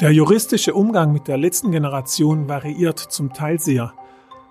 Der 0.00 0.10
juristische 0.10 0.74
Umgang 0.74 1.12
mit 1.12 1.26
der 1.28 1.38
letzten 1.38 1.70
Generation 1.70 2.48
variiert 2.48 2.98
zum 2.98 3.32
Teil 3.32 3.58
sehr. 3.58 3.94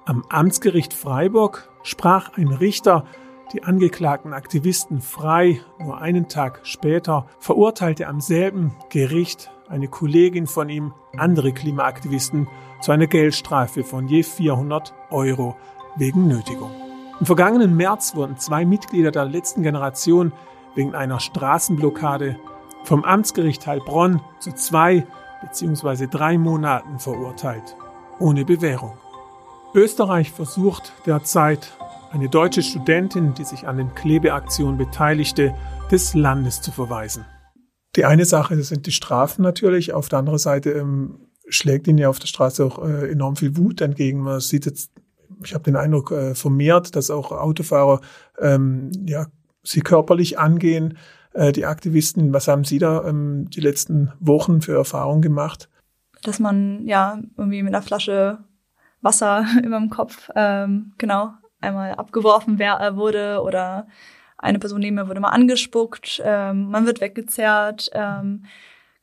Am 0.06 0.24
Amtsgericht 0.30 0.94
Freiburg 0.94 1.70
sprach 1.84 2.36
ein 2.36 2.48
Richter 2.48 3.06
die 3.54 3.64
angeklagten 3.64 4.34
Aktivisten 4.34 5.00
frei. 5.00 5.62
Nur 5.78 6.02
einen 6.02 6.28
Tag 6.28 6.62
später 6.64 7.28
verurteilte 7.38 8.08
am 8.08 8.20
selben 8.20 8.74
Gericht 8.90 9.52
eine 9.70 9.88
Kollegin 9.88 10.48
von 10.48 10.70
ihm 10.70 10.94
andere 11.16 11.54
Klimaaktivisten 11.54 12.48
zu 12.82 12.92
einer 12.92 13.06
Geldstrafe 13.06 13.84
von 13.84 14.08
je 14.08 14.24
400 14.24 14.92
Euro 15.12 15.56
wegen 15.98 16.28
Nötigung. 16.28 16.72
Im 17.20 17.28
vergangenen 17.28 17.76
März 17.78 18.16
wurden 18.16 18.38
zwei 18.38 18.66
Mitglieder 18.66 19.12
der 19.12 19.26
letzten 19.26 19.62
Generation 19.62 20.32
wegen 20.74 20.96
einer 20.96 21.20
Straßenblockade 21.20 22.40
vom 22.86 23.04
Amtsgericht 23.04 23.68
Heilbronn 23.68 24.22
zu 24.40 24.52
zwei 24.54 25.06
bzw. 25.42 26.08
drei 26.08 26.40
Monaten 26.40 26.98
verurteilt, 26.98 27.78
ohne 28.20 28.46
Bewährung. 28.46 28.94
Österreich 29.74 30.32
versucht 30.32 30.92
derzeit, 31.06 31.72
eine 32.12 32.28
deutsche 32.28 32.62
Studentin, 32.62 33.34
die 33.34 33.46
sich 33.46 33.68
an 33.68 33.78
den 33.78 33.96
Klebeaktionen 33.96 34.78
beteiligte, 34.78 35.56
des 35.90 36.14
Landes 36.14 36.62
zu 36.62 36.72
verweisen. 36.72 37.26
Die 37.96 38.06
eine 38.06 38.26
Sache 38.26 38.62
sind 38.64 38.86
die 38.86 38.92
Strafen 38.92 39.42
natürlich, 39.44 39.94
auf 39.94 40.10
der 40.10 40.20
anderen 40.20 40.40
Seite 40.40 40.72
ähm, 40.72 41.28
schlägt 41.48 41.88
ihnen 41.88 41.98
ja 41.98 42.10
auf 42.10 42.20
der 42.20 42.28
Straße 42.28 42.66
auch 42.66 42.86
äh, 42.86 43.12
enorm 43.12 43.38
viel 43.38 43.56
Wut 43.58 43.82
entgegen. 43.82 44.20
Man 44.20 44.42
sieht 44.42 44.66
jetzt, 44.66 44.92
ich 45.44 45.54
habe 45.54 45.64
den 45.64 45.76
Eindruck 45.78 46.12
äh, 46.12 46.36
vermehrt, 46.36 46.96
dass 46.96 47.10
auch 47.10 47.32
Autofahrer 47.32 48.02
ähm, 48.40 48.92
ja, 49.06 49.28
sie 49.64 49.82
körperlich 49.82 50.38
angehen. 50.38 50.98
Äh, 51.34 51.54
die 51.54 51.66
Aktivisten, 51.66 52.34
was 52.34 52.48
haben 52.48 52.66
Sie 52.66 52.80
da 52.80 53.06
ähm, 53.08 53.50
die 53.50 53.62
letzten 53.62 54.12
Wochen 54.20 54.62
für 54.62 54.74
Erfahrungen 54.74 55.22
gemacht? 55.22 55.70
Dass 56.24 56.40
man 56.40 56.86
ja 56.86 57.22
irgendwie 57.38 57.64
mit 57.64 57.74
einer 57.74 57.84
Flasche 57.84 58.40
Wasser 59.02 59.46
über 59.64 59.80
dem 59.80 59.90
Kopf 59.90 60.30
ähm, 60.36 60.94
genau 60.98 61.34
einmal 61.62 61.94
abgeworfen 61.94 62.60
äh, 62.60 62.96
wurde 62.96 63.42
oder 63.44 63.88
eine 64.38 64.60
Person 64.60 64.80
neben 64.80 64.96
mir 64.96 65.08
wurde 65.08 65.20
mal 65.20 65.30
angespuckt, 65.30 66.22
ähm, 66.26 66.70
man 66.70 66.86
wird 66.88 67.00
weggezerrt. 67.00 67.92
Ähm, 67.94 68.46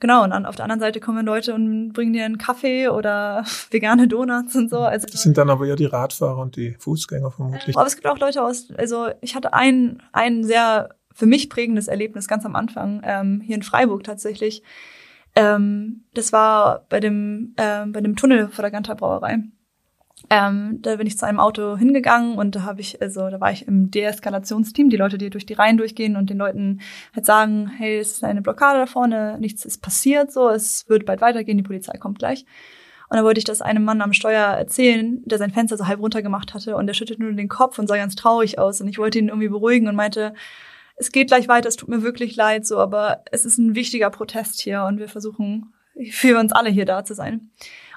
genau, 0.00 0.24
und 0.24 0.30
dann 0.30 0.46
auf 0.46 0.56
der 0.56 0.64
anderen 0.64 0.80
Seite 0.80 0.98
kommen 0.98 1.24
Leute 1.24 1.54
und 1.54 1.92
bringen 1.92 2.12
dir 2.12 2.24
einen 2.24 2.38
Kaffee 2.38 2.88
oder 2.88 3.44
vegane 3.70 4.08
Donuts 4.08 4.56
und 4.56 4.68
so. 4.68 4.80
Also, 4.80 5.06
das 5.06 5.22
sind 5.22 5.38
dann 5.38 5.48
aber 5.48 5.66
eher 5.66 5.76
die 5.76 5.84
Radfahrer 5.84 6.38
und 6.38 6.56
die 6.56 6.74
Fußgänger 6.80 7.30
vermutlich. 7.30 7.76
aber 7.76 7.86
es 7.86 7.94
gibt 7.94 8.08
auch 8.08 8.18
Leute 8.18 8.42
aus, 8.42 8.72
also 8.76 9.08
ich 9.20 9.36
hatte 9.36 9.52
ein, 9.52 10.02
ein 10.12 10.42
sehr 10.42 10.90
für 11.14 11.26
mich 11.26 11.50
prägendes 11.50 11.88
Erlebnis 11.88 12.28
ganz 12.28 12.44
am 12.44 12.54
Anfang, 12.54 13.02
ähm, 13.04 13.40
hier 13.40 13.56
in 13.56 13.62
Freiburg 13.62 14.04
tatsächlich. 14.04 14.62
Ähm, 15.34 16.04
das 16.14 16.32
war 16.32 16.84
bei 16.88 17.00
dem, 17.00 17.54
äh, 17.56 17.86
bei 17.86 18.00
dem 18.00 18.16
Tunnel 18.16 18.48
vor 18.48 18.62
der 18.62 18.70
Ganter 18.70 18.94
Brauerei. 18.94 19.42
Ähm, 20.30 20.80
da 20.82 20.96
bin 20.96 21.06
ich 21.06 21.16
zu 21.16 21.26
einem 21.26 21.40
Auto 21.40 21.76
hingegangen 21.76 22.36
und 22.36 22.54
da 22.54 22.62
habe 22.62 22.80
ich, 22.80 23.00
also 23.00 23.30
da 23.30 23.40
war 23.40 23.52
ich 23.52 23.66
im 23.66 23.90
Deeskalationsteam, 23.90 24.90
die 24.90 24.96
Leute, 24.96 25.16
die 25.16 25.30
durch 25.30 25.46
die 25.46 25.54
Reihen 25.54 25.78
durchgehen 25.78 26.16
und 26.16 26.28
den 26.28 26.38
Leuten 26.38 26.80
halt 27.14 27.24
sagen, 27.24 27.68
hey, 27.68 27.98
es 27.98 28.12
ist 28.12 28.24
eine 28.24 28.42
Blockade 28.42 28.80
da 28.80 28.86
vorne, 28.86 29.38
nichts 29.38 29.64
ist 29.64 29.80
passiert, 29.80 30.32
so, 30.32 30.48
es 30.48 30.88
wird 30.88 31.06
bald 31.06 31.20
weitergehen, 31.20 31.56
die 31.56 31.64
Polizei 31.64 31.96
kommt 31.98 32.18
gleich. 32.18 32.44
Und 33.08 33.16
dann 33.16 33.24
wollte 33.24 33.38
ich 33.38 33.44
das 33.44 33.62
einem 33.62 33.84
Mann 33.84 34.02
am 34.02 34.12
Steuer 34.12 34.44
erzählen, 34.44 35.22
der 35.24 35.38
sein 35.38 35.50
Fenster 35.50 35.78
so 35.78 35.86
halb 35.86 36.00
runtergemacht 36.00 36.52
hatte 36.52 36.76
und 36.76 36.86
der 36.86 36.94
schüttet 36.94 37.18
nur 37.18 37.32
den 37.32 37.48
Kopf 37.48 37.78
und 37.78 37.86
sah 37.86 37.96
ganz 37.96 38.14
traurig 38.16 38.58
aus 38.58 38.80
und 38.82 38.88
ich 38.88 38.98
wollte 38.98 39.18
ihn 39.18 39.28
irgendwie 39.28 39.48
beruhigen 39.48 39.88
und 39.88 39.96
meinte, 39.96 40.34
es 40.96 41.10
geht 41.10 41.28
gleich 41.28 41.48
weiter, 41.48 41.68
es 41.68 41.76
tut 41.76 41.88
mir 41.88 42.02
wirklich 42.02 42.36
leid, 42.36 42.66
so, 42.66 42.78
aber 42.78 43.22
es 43.30 43.46
ist 43.46 43.56
ein 43.56 43.74
wichtiger 43.74 44.10
Protest 44.10 44.60
hier 44.60 44.84
und 44.84 44.98
wir 44.98 45.08
versuchen 45.08 45.72
für 46.10 46.38
uns 46.38 46.52
alle 46.52 46.70
hier 46.70 46.84
da 46.84 47.04
zu 47.04 47.14
sein. 47.14 47.50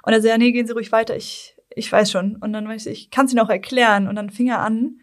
Und 0.04 0.14
er 0.14 0.22
so, 0.22 0.28
ja, 0.28 0.38
nee, 0.38 0.52
gehen 0.52 0.66
Sie 0.66 0.74
ruhig 0.74 0.92
weiter, 0.92 1.16
ich 1.16 1.56
ich 1.76 1.92
weiß 1.92 2.12
schon. 2.12 2.36
Und 2.38 2.54
dann 2.54 2.68
weiß 2.68 2.86
ich, 2.88 3.04
ich 3.04 3.10
kann 3.12 3.26
es 3.26 3.34
ihnen 3.34 3.42
auch 3.42 3.50
erklären. 3.50 4.08
Und 4.08 4.16
dann 4.16 4.30
fing 4.30 4.48
er 4.48 4.60
an 4.60 5.00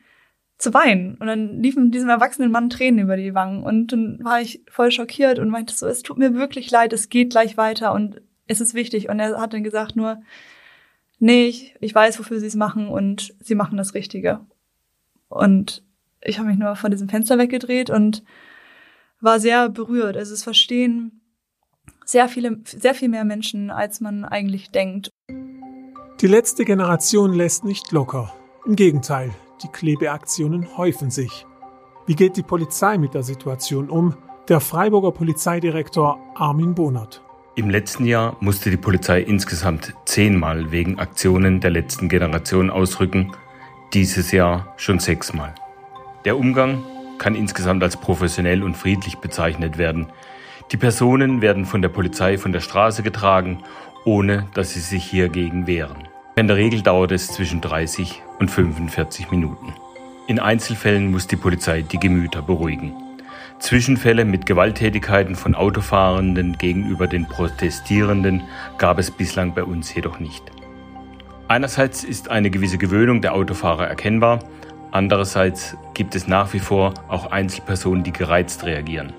zu 0.59 0.75
weinen. 0.75 1.17
Und 1.17 1.27
dann 1.27 1.63
liefen 1.63 1.91
diesem 1.91 2.09
erwachsenen 2.09 2.51
Mann 2.51 2.71
Tränen 2.71 3.01
über 3.01 3.17
die 3.17 3.35
Wangen. 3.35 3.63
Und 3.63 3.93
dann 3.93 4.23
war 4.23 4.41
ich 4.41 4.63
voll 4.71 4.91
schockiert 4.91 5.39
und 5.39 5.49
meinte 5.49 5.75
so, 5.75 5.87
es 5.87 6.03
tut 6.03 6.19
mir 6.19 6.35
wirklich 6.35 6.71
leid, 6.71 6.93
es 6.93 7.09
geht 7.09 7.31
gleich 7.31 7.57
weiter 7.57 7.93
und 7.93 8.21
es 8.47 8.61
ist 8.61 8.75
wichtig. 8.75 9.09
Und 9.09 9.21
er 9.21 9.41
hat 9.41 9.53
dann 9.53 9.63
gesagt 9.63 9.97
nur, 9.97 10.21
nee, 11.19 11.47
ich, 11.47 11.75
ich 11.81 11.95
weiß, 11.95 12.19
wofür 12.19 12.41
sie 12.41 12.47
es 12.47 12.57
machen 12.57 12.89
und 12.89 13.35
sie 13.41 13.55
machen 13.55 13.79
das 13.79 13.95
Richtige. 13.95 14.41
Und 15.29 15.83
ich 16.23 16.39
habe 16.39 16.49
mich 16.49 16.59
nur 16.59 16.75
von 16.77 16.91
diesem 16.91 17.09
Fenster 17.09 17.39
weggedreht 17.39 17.91
und 17.91 18.25
war 19.21 19.41
sehr 19.41 19.69
berührt. 19.69 20.17
Also 20.17 20.35
es 20.35 20.43
verstehen 20.43 21.21
sehr 22.05 22.29
viele, 22.29 22.61
sehr 22.65 22.95
viel 22.95 23.09
mehr 23.09 23.25
Menschen, 23.25 23.71
als 23.71 24.01
man 24.01 24.25
eigentlich 24.25 24.71
denkt. 24.71 25.11
Die 26.21 26.27
letzte 26.27 26.65
Generation 26.65 27.33
lässt 27.33 27.65
nicht 27.65 27.93
locker. 27.93 28.35
Im 28.67 28.75
Gegenteil, 28.75 29.31
die 29.63 29.69
Klebeaktionen 29.69 30.77
häufen 30.77 31.13
sich. 31.13 31.47
Wie 32.07 32.17
geht 32.17 32.37
die 32.37 32.43
Polizei 32.43 32.99
mit 32.99 33.15
der 33.15 33.23
Situation 33.23 33.89
um? 33.89 34.17
Der 34.49 34.59
Freiburger 34.59 35.13
Polizeidirektor 35.13 36.19
Armin 36.35 36.75
Bonert. 36.75 37.23
Im 37.55 37.71
letzten 37.71 38.05
Jahr 38.05 38.37
musste 38.41 38.69
die 38.69 38.77
Polizei 38.77 39.21
insgesamt 39.21 39.95
zehnmal 40.07 40.73
wegen 40.73 40.99
Aktionen 40.99 41.61
der 41.61 41.71
letzten 41.71 42.09
Generation 42.09 42.69
ausrücken, 42.69 43.31
dieses 43.95 44.33
Jahr 44.33 44.75
schon 44.77 44.99
sechsmal. 44.99 45.55
Der 46.25 46.37
Umgang 46.37 46.83
kann 47.19 47.37
insgesamt 47.37 47.85
als 47.85 47.97
professionell 47.97 48.65
und 48.65 48.77
friedlich 48.77 49.19
bezeichnet 49.19 49.79
werden. 49.79 50.09
Die 50.73 50.77
Personen 50.77 51.43
werden 51.43 51.65
von 51.65 51.81
der 51.81 51.91
Polizei 51.91 52.39
von 52.39 52.53
der 52.53 52.61
Straße 52.61 53.05
getragen 53.05 53.63
ohne 54.09 54.47
dass 54.55 54.73
sie 54.73 54.81
sich 54.81 55.05
hiergegen 55.05 55.67
wehren. 55.67 56.08
In 56.39 56.47
der 56.47 56.57
Regel 56.57 56.83
dauert 56.83 57.11
es 57.11 57.27
zwischen 57.27 57.61
30 57.61 58.23
und 58.39 58.49
45 58.49 59.33
Minuten. 59.33 59.75
In 60.29 60.39
Einzelfällen 60.39 61.11
muss 61.11 61.27
die 61.27 61.35
Polizei 61.35 61.83
die 61.83 61.99
Gemüter 61.99 62.43
beruhigen. 62.43 62.93
Zwischenfälle 63.59 64.25
mit 64.25 64.47
Gewalttätigkeiten 64.47 65.35
von 65.35 65.57
Autofahrenden 65.57 66.57
gegenüber 66.57 67.09
den 67.09 67.27
Protestierenden 67.27 68.45
gab 68.79 69.01
es 69.01 69.11
bislang 69.11 69.53
bei 69.53 69.65
uns 69.65 69.93
jedoch 69.93 70.21
nicht. 70.21 70.45
Einerseits 71.49 72.05
ist 72.05 72.31
eine 72.31 72.51
gewisse 72.51 72.79
Gewöhnung 72.79 73.21
der 73.21 73.35
Autofahrer 73.35 73.89
erkennbar, 73.89 74.39
andererseits 74.93 75.77
gibt 75.93 76.15
es 76.15 76.29
nach 76.29 76.53
wie 76.53 76.61
vor 76.61 76.95
auch 77.09 77.33
Einzelpersonen, 77.33 78.05
die 78.05 78.13
gereizt 78.13 78.65
reagieren. 78.65 79.13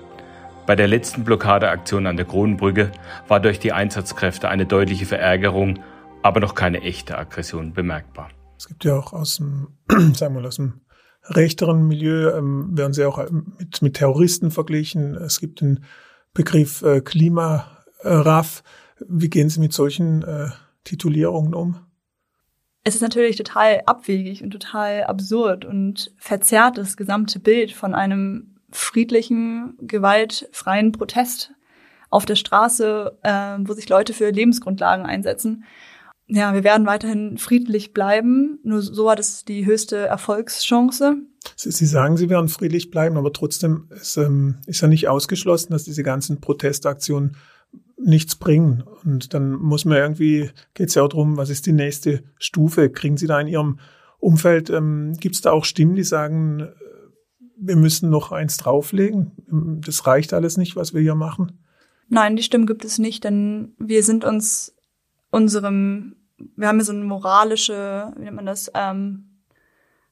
Bei 0.64 0.74
der 0.74 0.88
letzten 0.88 1.24
Blockadeaktion 1.24 2.06
an 2.06 2.16
der 2.16 2.24
Kronenbrücke 2.24 2.92
war 3.28 3.40
durch 3.40 3.58
die 3.58 3.72
Einsatzkräfte 3.72 4.48
eine 4.48 4.64
deutliche 4.64 5.04
Verärgerung, 5.04 5.80
aber 6.22 6.40
noch 6.40 6.54
keine 6.54 6.82
echte 6.82 7.16
Aggression 7.16 7.72
bemerkbar. 7.72 8.30
Es 8.56 8.68
gibt 8.68 8.84
ja 8.84 8.96
auch 8.96 9.12
aus 9.12 9.36
dem, 9.36 9.78
sagen 9.88 10.34
wir 10.34 10.40
mal, 10.40 10.46
aus 10.46 10.56
dem 10.56 10.80
rechteren 11.24 11.86
Milieu, 11.86 12.30
ähm, 12.36 12.76
werden 12.76 12.92
sie 12.92 13.04
auch 13.04 13.18
mit, 13.30 13.82
mit 13.82 13.94
Terroristen 13.94 14.50
verglichen. 14.50 15.14
Es 15.14 15.40
gibt 15.40 15.60
den 15.60 15.84
Begriff 16.34 16.82
äh, 16.82 17.00
Klimaraff. 17.00 18.62
Wie 19.08 19.30
gehen 19.30 19.48
Sie 19.48 19.60
mit 19.60 19.72
solchen 19.72 20.22
äh, 20.22 20.50
Titulierungen 20.84 21.54
um? 21.54 21.80
Es 22.84 22.94
ist 22.94 23.02
natürlich 23.02 23.36
total 23.36 23.82
abwegig 23.86 24.42
und 24.42 24.50
total 24.50 25.04
absurd 25.04 25.64
und 25.64 26.12
verzerrt 26.16 26.78
das 26.78 26.96
gesamte 26.96 27.38
Bild 27.38 27.72
von 27.72 27.94
einem 27.94 28.56
friedlichen, 28.70 29.76
gewaltfreien 29.80 30.92
Protest 30.92 31.52
auf 32.08 32.24
der 32.24 32.36
Straße, 32.36 33.18
äh, 33.22 33.58
wo 33.60 33.72
sich 33.72 33.88
Leute 33.88 34.12
für 34.12 34.30
Lebensgrundlagen 34.30 35.04
einsetzen. 35.04 35.64
Ja, 36.32 36.54
wir 36.54 36.62
werden 36.62 36.86
weiterhin 36.86 37.38
friedlich 37.38 37.92
bleiben. 37.92 38.60
Nur 38.62 38.82
so 38.82 39.10
hat 39.10 39.18
es 39.18 39.44
die 39.44 39.66
höchste 39.66 39.96
Erfolgschance. 39.96 41.16
Sie, 41.56 41.86
sagen, 41.86 42.16
Sie 42.16 42.30
werden 42.30 42.48
friedlich 42.48 42.90
bleiben, 42.90 43.16
aber 43.16 43.32
trotzdem 43.32 43.88
ist, 43.90 44.16
ähm, 44.16 44.56
ist 44.66 44.80
ja 44.80 44.88
nicht 44.88 45.08
ausgeschlossen, 45.08 45.72
dass 45.72 45.84
diese 45.84 46.02
ganzen 46.02 46.40
Protestaktionen 46.40 47.36
nichts 47.98 48.36
bringen. 48.36 48.84
Und 49.04 49.34
dann 49.34 49.52
muss 49.52 49.84
man 49.84 49.96
irgendwie, 49.96 50.50
geht 50.74 50.90
es 50.90 50.94
ja 50.94 51.02
auch 51.02 51.08
darum, 51.08 51.36
was 51.36 51.50
ist 51.50 51.66
die 51.66 51.72
nächste 51.72 52.22
Stufe? 52.38 52.90
Kriegen 52.90 53.16
Sie 53.16 53.26
da 53.26 53.40
in 53.40 53.48
Ihrem 53.48 53.80
Umfeld, 54.18 54.70
ähm, 54.70 55.14
gibt 55.18 55.34
es 55.34 55.40
da 55.40 55.50
auch 55.50 55.64
Stimmen, 55.64 55.96
die 55.96 56.04
sagen, 56.04 56.68
wir 57.56 57.76
müssen 57.76 58.08
noch 58.08 58.32
eins 58.32 58.56
drauflegen. 58.56 59.32
Das 59.84 60.06
reicht 60.06 60.32
alles 60.32 60.56
nicht, 60.56 60.76
was 60.76 60.94
wir 60.94 61.00
hier 61.00 61.14
machen. 61.14 61.58
Nein, 62.08 62.36
die 62.36 62.42
Stimme 62.42 62.66
gibt 62.66 62.84
es 62.84 62.98
nicht, 62.98 63.24
denn 63.24 63.74
wir 63.78 64.02
sind 64.02 64.24
uns 64.24 64.74
unserem, 65.30 66.16
wir 66.56 66.68
haben 66.68 66.78
ja 66.78 66.84
so 66.84 66.92
eine 66.92 67.04
moralische, 67.04 68.12
wie 68.16 68.24
nennt 68.24 68.36
man 68.36 68.46
das, 68.46 68.70
ähm, 68.74 69.40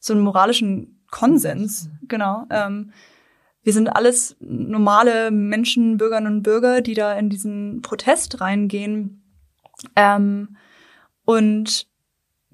so 0.00 0.12
einen 0.12 0.22
moralischen 0.22 1.02
Konsens, 1.10 1.90
genau. 2.02 2.46
Ähm, 2.50 2.92
wir 3.62 3.72
sind 3.72 3.88
alles 3.88 4.36
normale 4.40 5.30
Menschen, 5.30 5.96
Bürgerinnen 5.98 6.36
und 6.36 6.42
Bürger, 6.42 6.80
die 6.80 6.94
da 6.94 7.14
in 7.18 7.28
diesen 7.28 7.82
Protest 7.82 8.40
reingehen. 8.40 9.22
Ähm, 9.96 10.56
und 11.24 11.86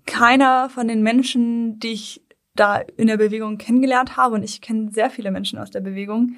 keiner 0.06 0.68
von 0.70 0.88
den 0.88 1.02
Menschen, 1.02 1.78
die 1.78 1.92
ich 1.92 2.24
da 2.54 2.76
in 2.76 3.06
der 3.06 3.16
Bewegung 3.16 3.58
kennengelernt 3.58 4.16
habe, 4.16 4.34
und 4.34 4.42
ich 4.42 4.60
kenne 4.60 4.90
sehr 4.90 5.10
viele 5.10 5.30
Menschen 5.30 5.58
aus 5.58 5.70
der 5.70 5.80
Bewegung, 5.80 6.36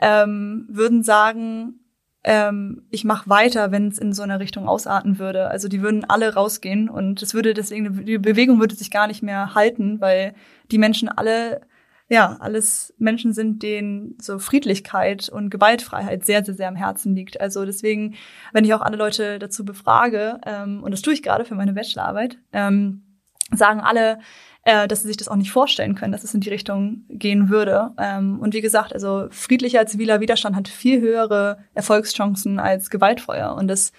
ähm, 0.00 0.66
würden 0.68 1.02
sagen, 1.02 1.80
ähm, 2.24 2.82
ich 2.90 3.04
mache 3.04 3.28
weiter, 3.28 3.70
wenn 3.70 3.88
es 3.88 3.98
in 3.98 4.12
so 4.12 4.22
einer 4.22 4.40
Richtung 4.40 4.68
ausarten 4.68 5.18
würde. 5.18 5.48
Also 5.48 5.68
die 5.68 5.82
würden 5.82 6.04
alle 6.04 6.34
rausgehen 6.34 6.88
und 6.88 7.22
es 7.22 7.34
würde 7.34 7.54
deswegen, 7.54 8.04
die 8.04 8.18
Bewegung 8.18 8.60
würde 8.60 8.74
sich 8.74 8.90
gar 8.90 9.06
nicht 9.06 9.22
mehr 9.22 9.54
halten, 9.54 10.00
weil 10.00 10.34
die 10.70 10.78
Menschen 10.78 11.08
alle, 11.08 11.62
ja, 12.08 12.36
alles 12.40 12.92
Menschen 12.98 13.32
sind, 13.32 13.62
denen 13.62 14.16
so 14.20 14.38
Friedlichkeit 14.38 15.28
und 15.28 15.50
Gewaltfreiheit 15.50 16.24
sehr, 16.26 16.44
sehr, 16.44 16.54
sehr 16.54 16.68
am 16.68 16.76
Herzen 16.76 17.14
liegt. 17.14 17.40
Also 17.40 17.64
deswegen, 17.64 18.14
wenn 18.52 18.64
ich 18.64 18.74
auch 18.74 18.82
alle 18.82 18.96
Leute 18.96 19.38
dazu 19.38 19.64
befrage, 19.64 20.40
ähm, 20.44 20.82
und 20.82 20.90
das 20.90 21.02
tue 21.02 21.14
ich 21.14 21.22
gerade 21.22 21.44
für 21.44 21.54
meine 21.54 21.72
Bachelorarbeit, 21.72 22.38
ähm, 22.52 23.04
sagen 23.52 23.80
alle, 23.80 24.18
äh, 24.64 24.86
dass 24.86 25.02
sie 25.02 25.08
sich 25.08 25.16
das 25.16 25.28
auch 25.28 25.36
nicht 25.36 25.50
vorstellen 25.50 25.94
können, 25.94 26.12
dass 26.12 26.24
es 26.24 26.34
in 26.34 26.40
die 26.40 26.50
Richtung 26.50 27.04
gehen 27.08 27.48
würde. 27.48 27.92
Ähm, 27.98 28.38
und 28.40 28.54
wie 28.54 28.60
gesagt, 28.60 28.92
also 28.92 29.28
friedlicher 29.30 29.86
ziviler 29.86 30.20
Widerstand 30.20 30.56
hat 30.56 30.68
viel 30.68 31.00
höhere 31.00 31.58
Erfolgschancen 31.74 32.58
als 32.58 32.90
gewaltfreier. 32.90 33.54
Und 33.54 33.68
das, 33.68 33.92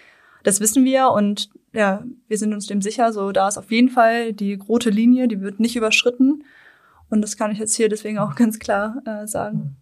das 0.44 0.60
wissen 0.60 0.86
wir 0.86 1.10
und 1.12 1.50
ja, 1.74 2.04
wir 2.28 2.38
sind 2.38 2.54
uns 2.54 2.68
dem 2.68 2.82
sicher. 2.82 3.14
So, 3.14 3.32
da 3.32 3.48
ist 3.48 3.58
auf 3.58 3.72
jeden 3.72 3.90
Fall 3.90 4.34
die 4.34 4.56
rote 4.56 4.90
Linie, 4.90 5.28
die 5.28 5.42
wird 5.42 5.60
nicht 5.60 5.76
überschritten. 5.76 6.44
Und 7.10 7.22
das 7.22 7.38
kann 7.38 7.52
ich 7.52 7.58
jetzt 7.60 7.76
hier 7.76 7.90
deswegen 7.90 8.20
auch 8.20 8.36
ganz 8.36 8.60
klar 8.60 9.02
äh, 9.06 9.28
sagen. 9.28 9.78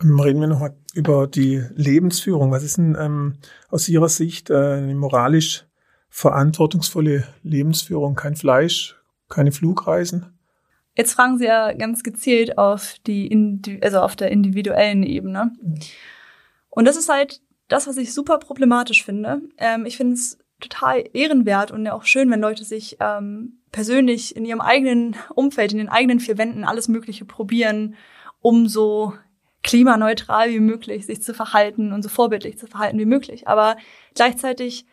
Ähm, 0.00 0.20
reden 0.20 0.40
wir 0.40 0.46
noch 0.46 0.60
mal 0.60 0.76
über 0.94 1.26
die 1.26 1.64
Lebensführung. 1.74 2.50
Was 2.50 2.62
ist 2.62 2.78
denn 2.78 2.96
ähm, 2.98 3.34
aus 3.68 3.88
Ihrer 3.88 4.08
Sicht 4.08 4.50
äh, 4.50 4.54
eine 4.54 4.94
moralisch 4.94 5.66
verantwortungsvolle 6.08 7.24
Lebensführung? 7.42 8.14
Kein 8.14 8.36
Fleisch, 8.36 8.97
keine 9.28 9.52
Flugreisen? 9.52 10.38
Jetzt 10.96 11.12
fragen 11.12 11.38
Sie 11.38 11.44
ja 11.44 11.72
ganz 11.72 12.02
gezielt 12.02 12.58
auf 12.58 12.96
die, 13.06 13.78
also 13.82 14.00
auf 14.00 14.16
der 14.16 14.30
individuellen 14.30 15.04
Ebene. 15.04 15.52
Und 16.70 16.84
das 16.86 16.96
ist 16.96 17.08
halt 17.08 17.40
das, 17.68 17.86
was 17.86 17.96
ich 17.96 18.12
super 18.12 18.38
problematisch 18.38 19.04
finde. 19.04 19.42
Ähm, 19.58 19.86
ich 19.86 19.96
finde 19.96 20.14
es 20.14 20.38
total 20.60 21.04
ehrenwert 21.12 21.70
und 21.70 21.86
ja 21.86 21.92
auch 21.92 22.04
schön, 22.04 22.30
wenn 22.30 22.40
Leute 22.40 22.64
sich 22.64 22.96
ähm, 23.00 23.60
persönlich 23.70 24.34
in 24.34 24.44
ihrem 24.44 24.60
eigenen 24.60 25.14
Umfeld, 25.34 25.72
in 25.72 25.78
den 25.78 25.88
eigenen 25.88 26.18
vier 26.18 26.36
Wänden 26.36 26.64
alles 26.64 26.88
Mögliche 26.88 27.24
probieren, 27.24 27.94
um 28.40 28.66
so 28.66 29.14
klimaneutral 29.62 30.50
wie 30.50 30.60
möglich 30.60 31.06
sich 31.06 31.22
zu 31.22 31.34
verhalten 31.34 31.92
und 31.92 32.02
so 32.02 32.08
vorbildlich 32.08 32.58
zu 32.58 32.66
verhalten 32.66 32.98
wie 32.98 33.06
möglich. 33.06 33.46
Aber 33.46 33.76
gleichzeitig 34.14 34.86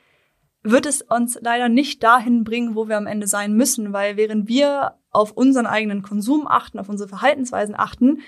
wird 0.65 0.85
es 0.85 1.01
uns 1.03 1.37
leider 1.41 1.69
nicht 1.69 2.03
dahin 2.03 2.43
bringen, 2.43 2.75
wo 2.75 2.87
wir 2.87 2.97
am 2.97 3.07
Ende 3.07 3.27
sein 3.27 3.53
müssen, 3.53 3.93
weil 3.93 4.17
während 4.17 4.47
wir 4.47 4.95
auf 5.11 5.31
unseren 5.31 5.67
eigenen 5.67 6.01
Konsum 6.01 6.47
achten, 6.47 6.79
auf 6.79 6.89
unsere 6.89 7.07
Verhaltensweisen 7.07 7.75
achten, 7.77 8.21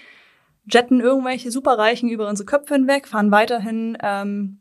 jetten 0.70 1.00
irgendwelche 1.00 1.52
Superreichen 1.52 2.10
über 2.10 2.30
unsere 2.30 2.46
Köpfe 2.46 2.76
hinweg, 2.76 3.08
fahren 3.08 3.32
weiterhin 3.32 3.98
ähm, 4.02 4.60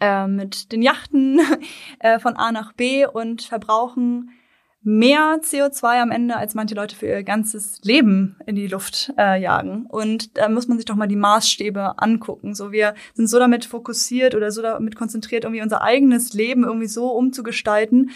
äh, 0.00 0.26
mit 0.26 0.72
den 0.72 0.82
Yachten 0.82 1.40
äh, 1.98 2.18
von 2.18 2.36
A 2.36 2.52
nach 2.52 2.72
B 2.72 3.06
und 3.06 3.42
verbrauchen 3.42 4.30
mehr 4.84 5.38
CO2 5.40 6.02
am 6.02 6.10
Ende, 6.10 6.36
als 6.36 6.54
manche 6.54 6.74
Leute 6.74 6.94
für 6.94 7.06
ihr 7.06 7.22
ganzes 7.22 7.80
Leben 7.82 8.36
in 8.46 8.54
die 8.54 8.66
Luft 8.66 9.12
äh, 9.18 9.40
jagen. 9.40 9.86
Und 9.86 10.36
da 10.36 10.48
muss 10.50 10.68
man 10.68 10.76
sich 10.76 10.84
doch 10.84 10.94
mal 10.94 11.08
die 11.08 11.16
Maßstäbe 11.16 11.94
angucken. 11.98 12.54
So, 12.54 12.70
wir 12.70 12.94
sind 13.14 13.28
so 13.28 13.38
damit 13.38 13.64
fokussiert 13.64 14.34
oder 14.34 14.50
so 14.52 14.60
damit 14.60 14.94
konzentriert, 14.94 15.44
irgendwie 15.44 15.62
unser 15.62 15.82
eigenes 15.82 16.34
Leben 16.34 16.64
irgendwie 16.64 16.86
so 16.86 17.10
umzugestalten, 17.12 18.10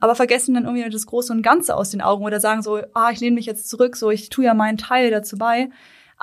aber 0.00 0.14
vergessen 0.14 0.54
dann 0.54 0.64
irgendwie 0.64 0.88
das 0.88 1.06
Große 1.06 1.32
und 1.32 1.42
Ganze 1.42 1.76
aus 1.76 1.90
den 1.90 2.00
Augen 2.00 2.24
oder 2.24 2.40
sagen 2.40 2.62
so, 2.62 2.80
ah, 2.94 3.10
ich 3.10 3.20
lehne 3.20 3.34
mich 3.34 3.46
jetzt 3.46 3.68
zurück, 3.68 3.94
so, 3.94 4.10
ich 4.10 4.30
tue 4.30 4.46
ja 4.46 4.54
meinen 4.54 4.78
Teil 4.78 5.10
dazu 5.10 5.36
bei. 5.36 5.68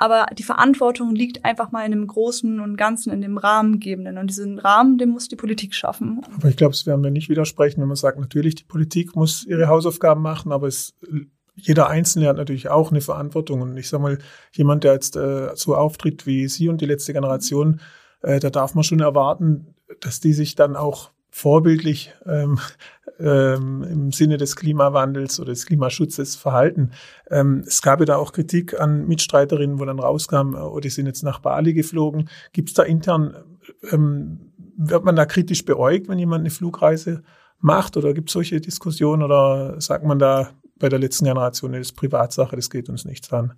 Aber 0.02 0.26
die 0.36 0.42
Verantwortung 0.42 1.14
liegt 1.14 1.44
einfach 1.44 1.70
mal 1.70 1.84
in 1.84 1.92
dem 1.92 2.08
Großen 2.08 2.58
und 2.58 2.76
Ganzen, 2.76 3.12
in 3.12 3.20
dem 3.20 3.38
Rahmengebenden. 3.38 4.18
Und 4.18 4.30
diesen 4.30 4.58
Rahmen, 4.58 4.98
den 4.98 5.10
muss 5.10 5.28
die 5.28 5.36
Politik 5.36 5.76
schaffen. 5.76 6.22
Aber 6.34 6.48
ich 6.48 6.56
glaube, 6.56 6.72
es 6.72 6.86
werden 6.86 7.04
wir 7.04 7.12
nicht 7.12 7.28
widersprechen, 7.28 7.80
wenn 7.80 7.86
man 7.86 7.96
sagt, 7.96 8.18
natürlich, 8.18 8.56
die 8.56 8.64
Politik 8.64 9.14
muss 9.14 9.44
ihre 9.44 9.68
Hausaufgaben 9.68 10.20
machen, 10.20 10.50
aber 10.50 10.66
es 10.66 10.94
jeder 11.54 11.88
Einzelne 11.88 12.26
hat 12.26 12.36
natürlich 12.36 12.68
auch 12.68 12.90
eine 12.90 13.00
Verantwortung. 13.00 13.60
Und 13.60 13.76
ich 13.76 13.88
sage 13.88 14.02
mal, 14.02 14.18
jemand, 14.50 14.82
der 14.82 14.94
jetzt 14.94 15.14
äh, 15.14 15.50
so 15.54 15.76
auftritt 15.76 16.26
wie 16.26 16.48
Sie 16.48 16.68
und 16.68 16.80
die 16.80 16.86
letzte 16.86 17.12
Generation, 17.12 17.80
äh, 18.22 18.40
da 18.40 18.50
darf 18.50 18.74
man 18.74 18.82
schon 18.82 18.98
erwarten, 18.98 19.76
dass 20.00 20.18
die 20.18 20.32
sich 20.32 20.56
dann 20.56 20.74
auch 20.74 21.10
vorbildlich 21.32 22.12
ähm, 22.26 22.60
ähm, 23.18 23.82
im 23.82 24.12
Sinne 24.12 24.36
des 24.36 24.54
Klimawandels 24.54 25.40
oder 25.40 25.50
des 25.50 25.64
Klimaschutzes 25.64 26.36
verhalten. 26.36 26.92
Ähm, 27.30 27.64
es 27.66 27.80
gab 27.80 28.00
ja 28.00 28.06
da 28.06 28.16
auch 28.16 28.32
Kritik 28.32 28.78
an 28.78 29.06
Mitstreiterinnen, 29.06 29.80
wo 29.80 29.84
dann 29.86 29.98
rauskam, 29.98 30.54
oh, 30.54 30.78
die 30.78 30.90
sind 30.90 31.06
jetzt 31.06 31.22
nach 31.22 31.40
Bali 31.40 31.72
geflogen. 31.72 32.28
Gibt 32.52 32.68
es 32.68 32.74
da 32.74 32.82
intern, 32.82 33.34
ähm, 33.90 34.52
wird 34.76 35.04
man 35.04 35.16
da 35.16 35.24
kritisch 35.24 35.64
beäugt, 35.64 36.08
wenn 36.08 36.18
jemand 36.18 36.40
eine 36.40 36.50
Flugreise 36.50 37.22
macht 37.58 37.96
oder 37.96 38.12
gibt 38.12 38.28
es 38.28 38.34
solche 38.34 38.60
Diskussionen 38.60 39.22
oder 39.22 39.80
sagt 39.80 40.04
man 40.04 40.18
da 40.18 40.50
bei 40.78 40.90
der 40.90 40.98
letzten 40.98 41.24
Generation, 41.24 41.72
das 41.72 41.80
ist 41.80 41.92
Privatsache, 41.92 42.56
das 42.56 42.68
geht 42.68 42.90
uns 42.90 43.06
nichts 43.06 43.32
an? 43.32 43.54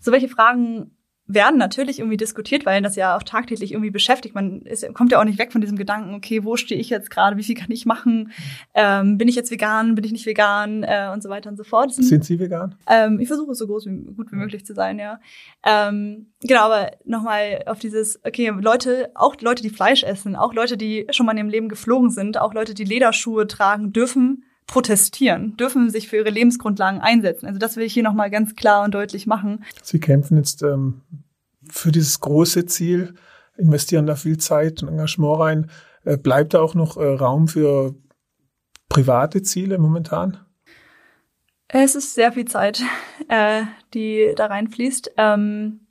So 0.00 0.10
welche 0.10 0.28
Fragen 0.28 0.90
werden 1.26 1.56
natürlich 1.58 2.00
irgendwie 2.00 2.18
diskutiert, 2.18 2.66
weil 2.66 2.82
das 2.82 2.96
ja 2.96 3.16
auch 3.16 3.22
tagtäglich 3.22 3.72
irgendwie 3.72 3.90
beschäftigt. 3.90 4.34
Man 4.34 4.62
ist, 4.62 4.86
kommt 4.92 5.10
ja 5.10 5.18
auch 5.18 5.24
nicht 5.24 5.38
weg 5.38 5.52
von 5.52 5.62
diesem 5.62 5.78
Gedanken, 5.78 6.14
okay, 6.14 6.44
wo 6.44 6.56
stehe 6.56 6.78
ich 6.78 6.90
jetzt 6.90 7.10
gerade, 7.10 7.38
wie 7.38 7.42
viel 7.42 7.54
kann 7.54 7.70
ich 7.70 7.86
machen, 7.86 8.30
ähm, 8.74 9.16
bin 9.16 9.28
ich 9.28 9.34
jetzt 9.34 9.50
vegan, 9.50 9.94
bin 9.94 10.04
ich 10.04 10.12
nicht 10.12 10.26
vegan 10.26 10.82
äh, 10.82 11.10
und 11.12 11.22
so 11.22 11.30
weiter 11.30 11.48
und 11.48 11.56
so 11.56 11.64
fort. 11.64 11.94
Sind, 11.94 12.04
Sind 12.04 12.24
Sie 12.24 12.38
vegan? 12.38 12.74
Ähm, 12.86 13.20
ich 13.20 13.28
versuche 13.28 13.54
so 13.54 13.66
groß 13.66 13.86
wie 13.86 14.14
gut 14.14 14.32
wie 14.32 14.36
möglich 14.36 14.66
zu 14.66 14.74
sein, 14.74 14.98
ja. 14.98 15.18
Ähm, 15.64 16.32
genau, 16.42 16.62
aber 16.62 16.90
nochmal 17.06 17.62
auf 17.66 17.78
dieses, 17.78 18.20
okay, 18.24 18.52
Leute, 18.60 19.10
auch 19.14 19.36
Leute, 19.40 19.62
die 19.62 19.70
Fleisch 19.70 20.02
essen, 20.02 20.36
auch 20.36 20.52
Leute, 20.52 20.76
die 20.76 21.06
schon 21.10 21.24
mal 21.24 21.32
in 21.32 21.38
ihrem 21.38 21.48
Leben 21.48 21.68
geflogen 21.70 22.10
sind, 22.10 22.38
auch 22.38 22.52
Leute, 22.52 22.74
die 22.74 22.84
Lederschuhe 22.84 23.46
tragen, 23.46 23.92
dürfen 23.92 24.44
protestieren, 24.66 25.56
dürfen 25.56 25.90
sich 25.90 26.08
für 26.08 26.16
ihre 26.16 26.30
Lebensgrundlagen 26.30 27.00
einsetzen. 27.00 27.46
Also 27.46 27.58
das 27.58 27.76
will 27.76 27.84
ich 27.84 27.92
hier 27.92 28.02
nochmal 28.02 28.30
ganz 28.30 28.54
klar 28.54 28.84
und 28.84 28.94
deutlich 28.94 29.26
machen. 29.26 29.64
Sie 29.82 30.00
kämpfen 30.00 30.36
jetzt 30.36 30.62
ähm, 30.62 31.02
für 31.68 31.92
dieses 31.92 32.20
große 32.20 32.66
Ziel, 32.66 33.14
investieren 33.56 34.06
da 34.06 34.16
viel 34.16 34.38
Zeit 34.38 34.82
und 34.82 34.88
Engagement 34.88 35.40
rein. 35.40 35.70
Äh, 36.04 36.16
bleibt 36.16 36.54
da 36.54 36.60
auch 36.60 36.74
noch 36.74 36.96
äh, 36.96 37.04
Raum 37.04 37.48
für 37.48 37.94
private 38.88 39.42
Ziele 39.42 39.78
momentan? 39.78 40.38
Es 41.68 41.94
ist 41.94 42.14
sehr 42.14 42.32
viel 42.32 42.44
Zeit, 42.44 42.82
äh, 43.28 43.62
die 43.92 44.32
da 44.36 44.46
reinfließt. 44.46 45.12
Ähm, 45.16 45.83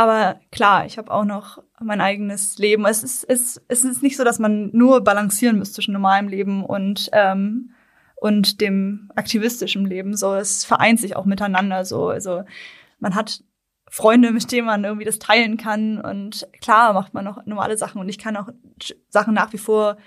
aber 0.00 0.40
klar, 0.50 0.86
ich 0.86 0.96
habe 0.96 1.10
auch 1.10 1.26
noch 1.26 1.62
mein 1.78 2.00
eigenes 2.00 2.56
Leben. 2.56 2.86
Es 2.86 3.02
ist, 3.02 3.22
es, 3.24 3.60
es 3.68 3.84
ist 3.84 4.02
nicht 4.02 4.16
so, 4.16 4.24
dass 4.24 4.38
man 4.38 4.70
nur 4.72 5.04
balancieren 5.04 5.58
müsste 5.58 5.74
zwischen 5.74 5.92
normalem 5.92 6.28
Leben 6.28 6.64
und, 6.64 7.10
ähm, 7.12 7.74
und 8.16 8.62
dem 8.62 9.10
aktivistischen 9.14 9.84
Leben. 9.84 10.16
So, 10.16 10.32
es 10.32 10.64
vereint 10.64 11.00
sich 11.00 11.16
auch 11.16 11.26
miteinander. 11.26 11.84
So, 11.84 12.08
also 12.08 12.44
man 12.98 13.14
hat 13.14 13.44
Freunde, 13.90 14.32
mit 14.32 14.50
denen 14.50 14.66
man 14.66 14.84
irgendwie 14.84 15.04
das 15.04 15.18
teilen 15.18 15.58
kann. 15.58 16.00
Und 16.00 16.48
klar 16.62 16.94
macht 16.94 17.12
man 17.12 17.26
noch 17.26 17.44
normale 17.44 17.76
Sachen. 17.76 18.00
Und 18.00 18.08
ich 18.08 18.16
kann 18.16 18.38
auch 18.38 18.48
Sachen 19.10 19.34
nach 19.34 19.52
wie 19.52 19.58
vor 19.58 19.98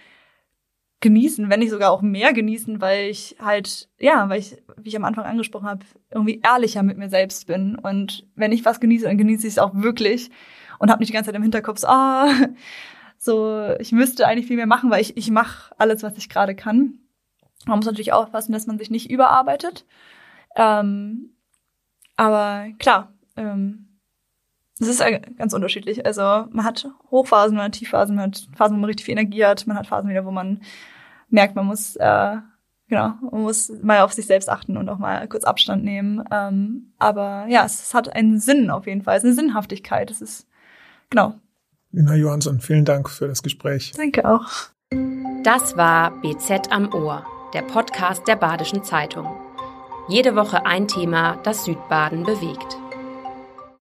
genießen, 1.04 1.50
wenn 1.50 1.60
nicht 1.60 1.70
sogar 1.70 1.92
auch 1.92 2.02
mehr 2.02 2.34
genießen, 2.34 2.82
weil 2.82 3.10
ich 3.10 3.36
halt, 3.40 3.90
ja, 4.00 4.30
weil 4.30 4.40
ich, 4.40 4.58
wie 4.78 4.90
ich 4.90 4.96
am 4.96 5.04
Anfang 5.04 5.26
angesprochen 5.26 5.68
habe, 5.68 5.86
irgendwie 6.10 6.42
ehrlicher 6.42 6.82
mit 6.82 6.98
mir 6.98 7.10
selbst 7.10 7.46
bin. 7.46 7.76
Und 7.76 8.26
wenn 8.36 8.54
ich 8.54 8.66
was 8.66 8.80
genieße, 8.80 9.06
dann 9.06 9.18
genieße 9.18 9.46
ich 9.46 9.54
es 9.54 9.60
auch 9.60 9.76
wirklich 9.76 10.32
und 10.80 10.90
habe 10.90 11.02
nicht 11.02 11.10
die 11.10 11.14
ganze 11.14 11.28
Zeit 11.28 11.36
im 11.36 11.44
Hinterkopf, 11.44 11.80
so, 11.80 11.88
ah, 11.88 12.30
so, 13.18 13.76
ich 13.80 13.92
müsste 13.92 14.26
eigentlich 14.26 14.48
viel 14.48 14.56
mehr 14.56 14.66
machen, 14.66 14.90
weil 14.90 15.02
ich, 15.02 15.16
ich 15.18 15.30
mache 15.30 15.76
alles, 15.78 16.02
was 16.02 16.18
ich 16.18 16.30
gerade 16.30 16.56
kann. 16.56 17.00
Man 17.66 17.78
muss 17.78 17.86
natürlich 17.86 18.14
aufpassen, 18.14 18.54
dass 18.54 18.66
man 18.66 18.78
sich 18.78 18.90
nicht 18.90 19.12
überarbeitet. 19.12 19.86
Ähm, 20.56 21.36
aber 22.16 22.68
klar, 22.80 23.14
ähm, 23.36 23.93
es 24.84 25.00
ist 25.00 25.04
ganz 25.38 25.54
unterschiedlich. 25.54 26.06
Also 26.06 26.22
man 26.22 26.64
hat 26.64 26.88
Hochphasen, 27.12 27.56
man 27.56 27.66
hat 27.66 27.74
Tiefphasen, 27.74 28.16
man 28.16 28.26
hat 28.26 28.48
Phasen, 28.56 28.76
wo 28.76 28.80
man 28.80 28.88
richtig 28.88 29.06
viel 29.06 29.14
Energie 29.14 29.46
hat, 29.46 29.66
man 29.68 29.78
hat 29.78 29.88
Phasen 29.88 30.10
wieder, 30.10 30.26
wo 30.26 30.32
man 30.32 30.62
merkt, 31.30 31.56
man 31.56 31.66
muss, 31.66 31.96
äh, 31.96 32.38
genau, 32.88 33.14
man 33.32 33.42
muss 33.42 33.72
mal 33.82 34.02
auf 34.02 34.14
sich 34.14 34.26
selbst 34.26 34.50
achten 34.50 34.78
und 34.78 34.88
auch 34.90 35.00
mal 35.00 35.28
kurz 35.28 35.44
Abstand 35.44 35.84
nehmen. 35.84 36.24
Ähm, 36.32 36.94
aber 37.00 37.46
ja, 37.50 37.66
es, 37.66 37.82
es, 37.82 37.94
hat 37.94 38.14
einen 38.14 38.40
Sinn 38.40 38.70
auf 38.70 38.88
jeden 38.88 39.02
Fall, 39.02 39.18
es 39.18 39.24
ist 39.24 39.38
eine 39.38 39.48
Sinnhaftigkeit. 39.48 40.12
Es 40.12 40.22
ist, 40.22 40.48
genau. 41.10 41.36
Lina 41.92 42.16
Johansson, 42.16 42.60
vielen 42.60 42.86
Dank 42.86 43.10
für 43.10 43.28
das 43.28 43.44
Gespräch. 43.44 43.94
Danke 43.96 44.28
auch. 44.28 44.48
Das 45.44 45.76
war 45.76 46.12
BZ 46.22 46.72
am 46.72 46.94
Ohr, 46.94 47.26
der 47.54 47.64
Podcast 47.64 48.28
der 48.28 48.36
Badischen 48.36 48.84
Zeitung. 48.84 49.28
Jede 50.08 50.36
Woche 50.36 50.66
ein 50.66 50.88
Thema, 50.88 51.38
das 51.44 51.66
Südbaden 51.66 52.24
bewegt. 52.24 52.78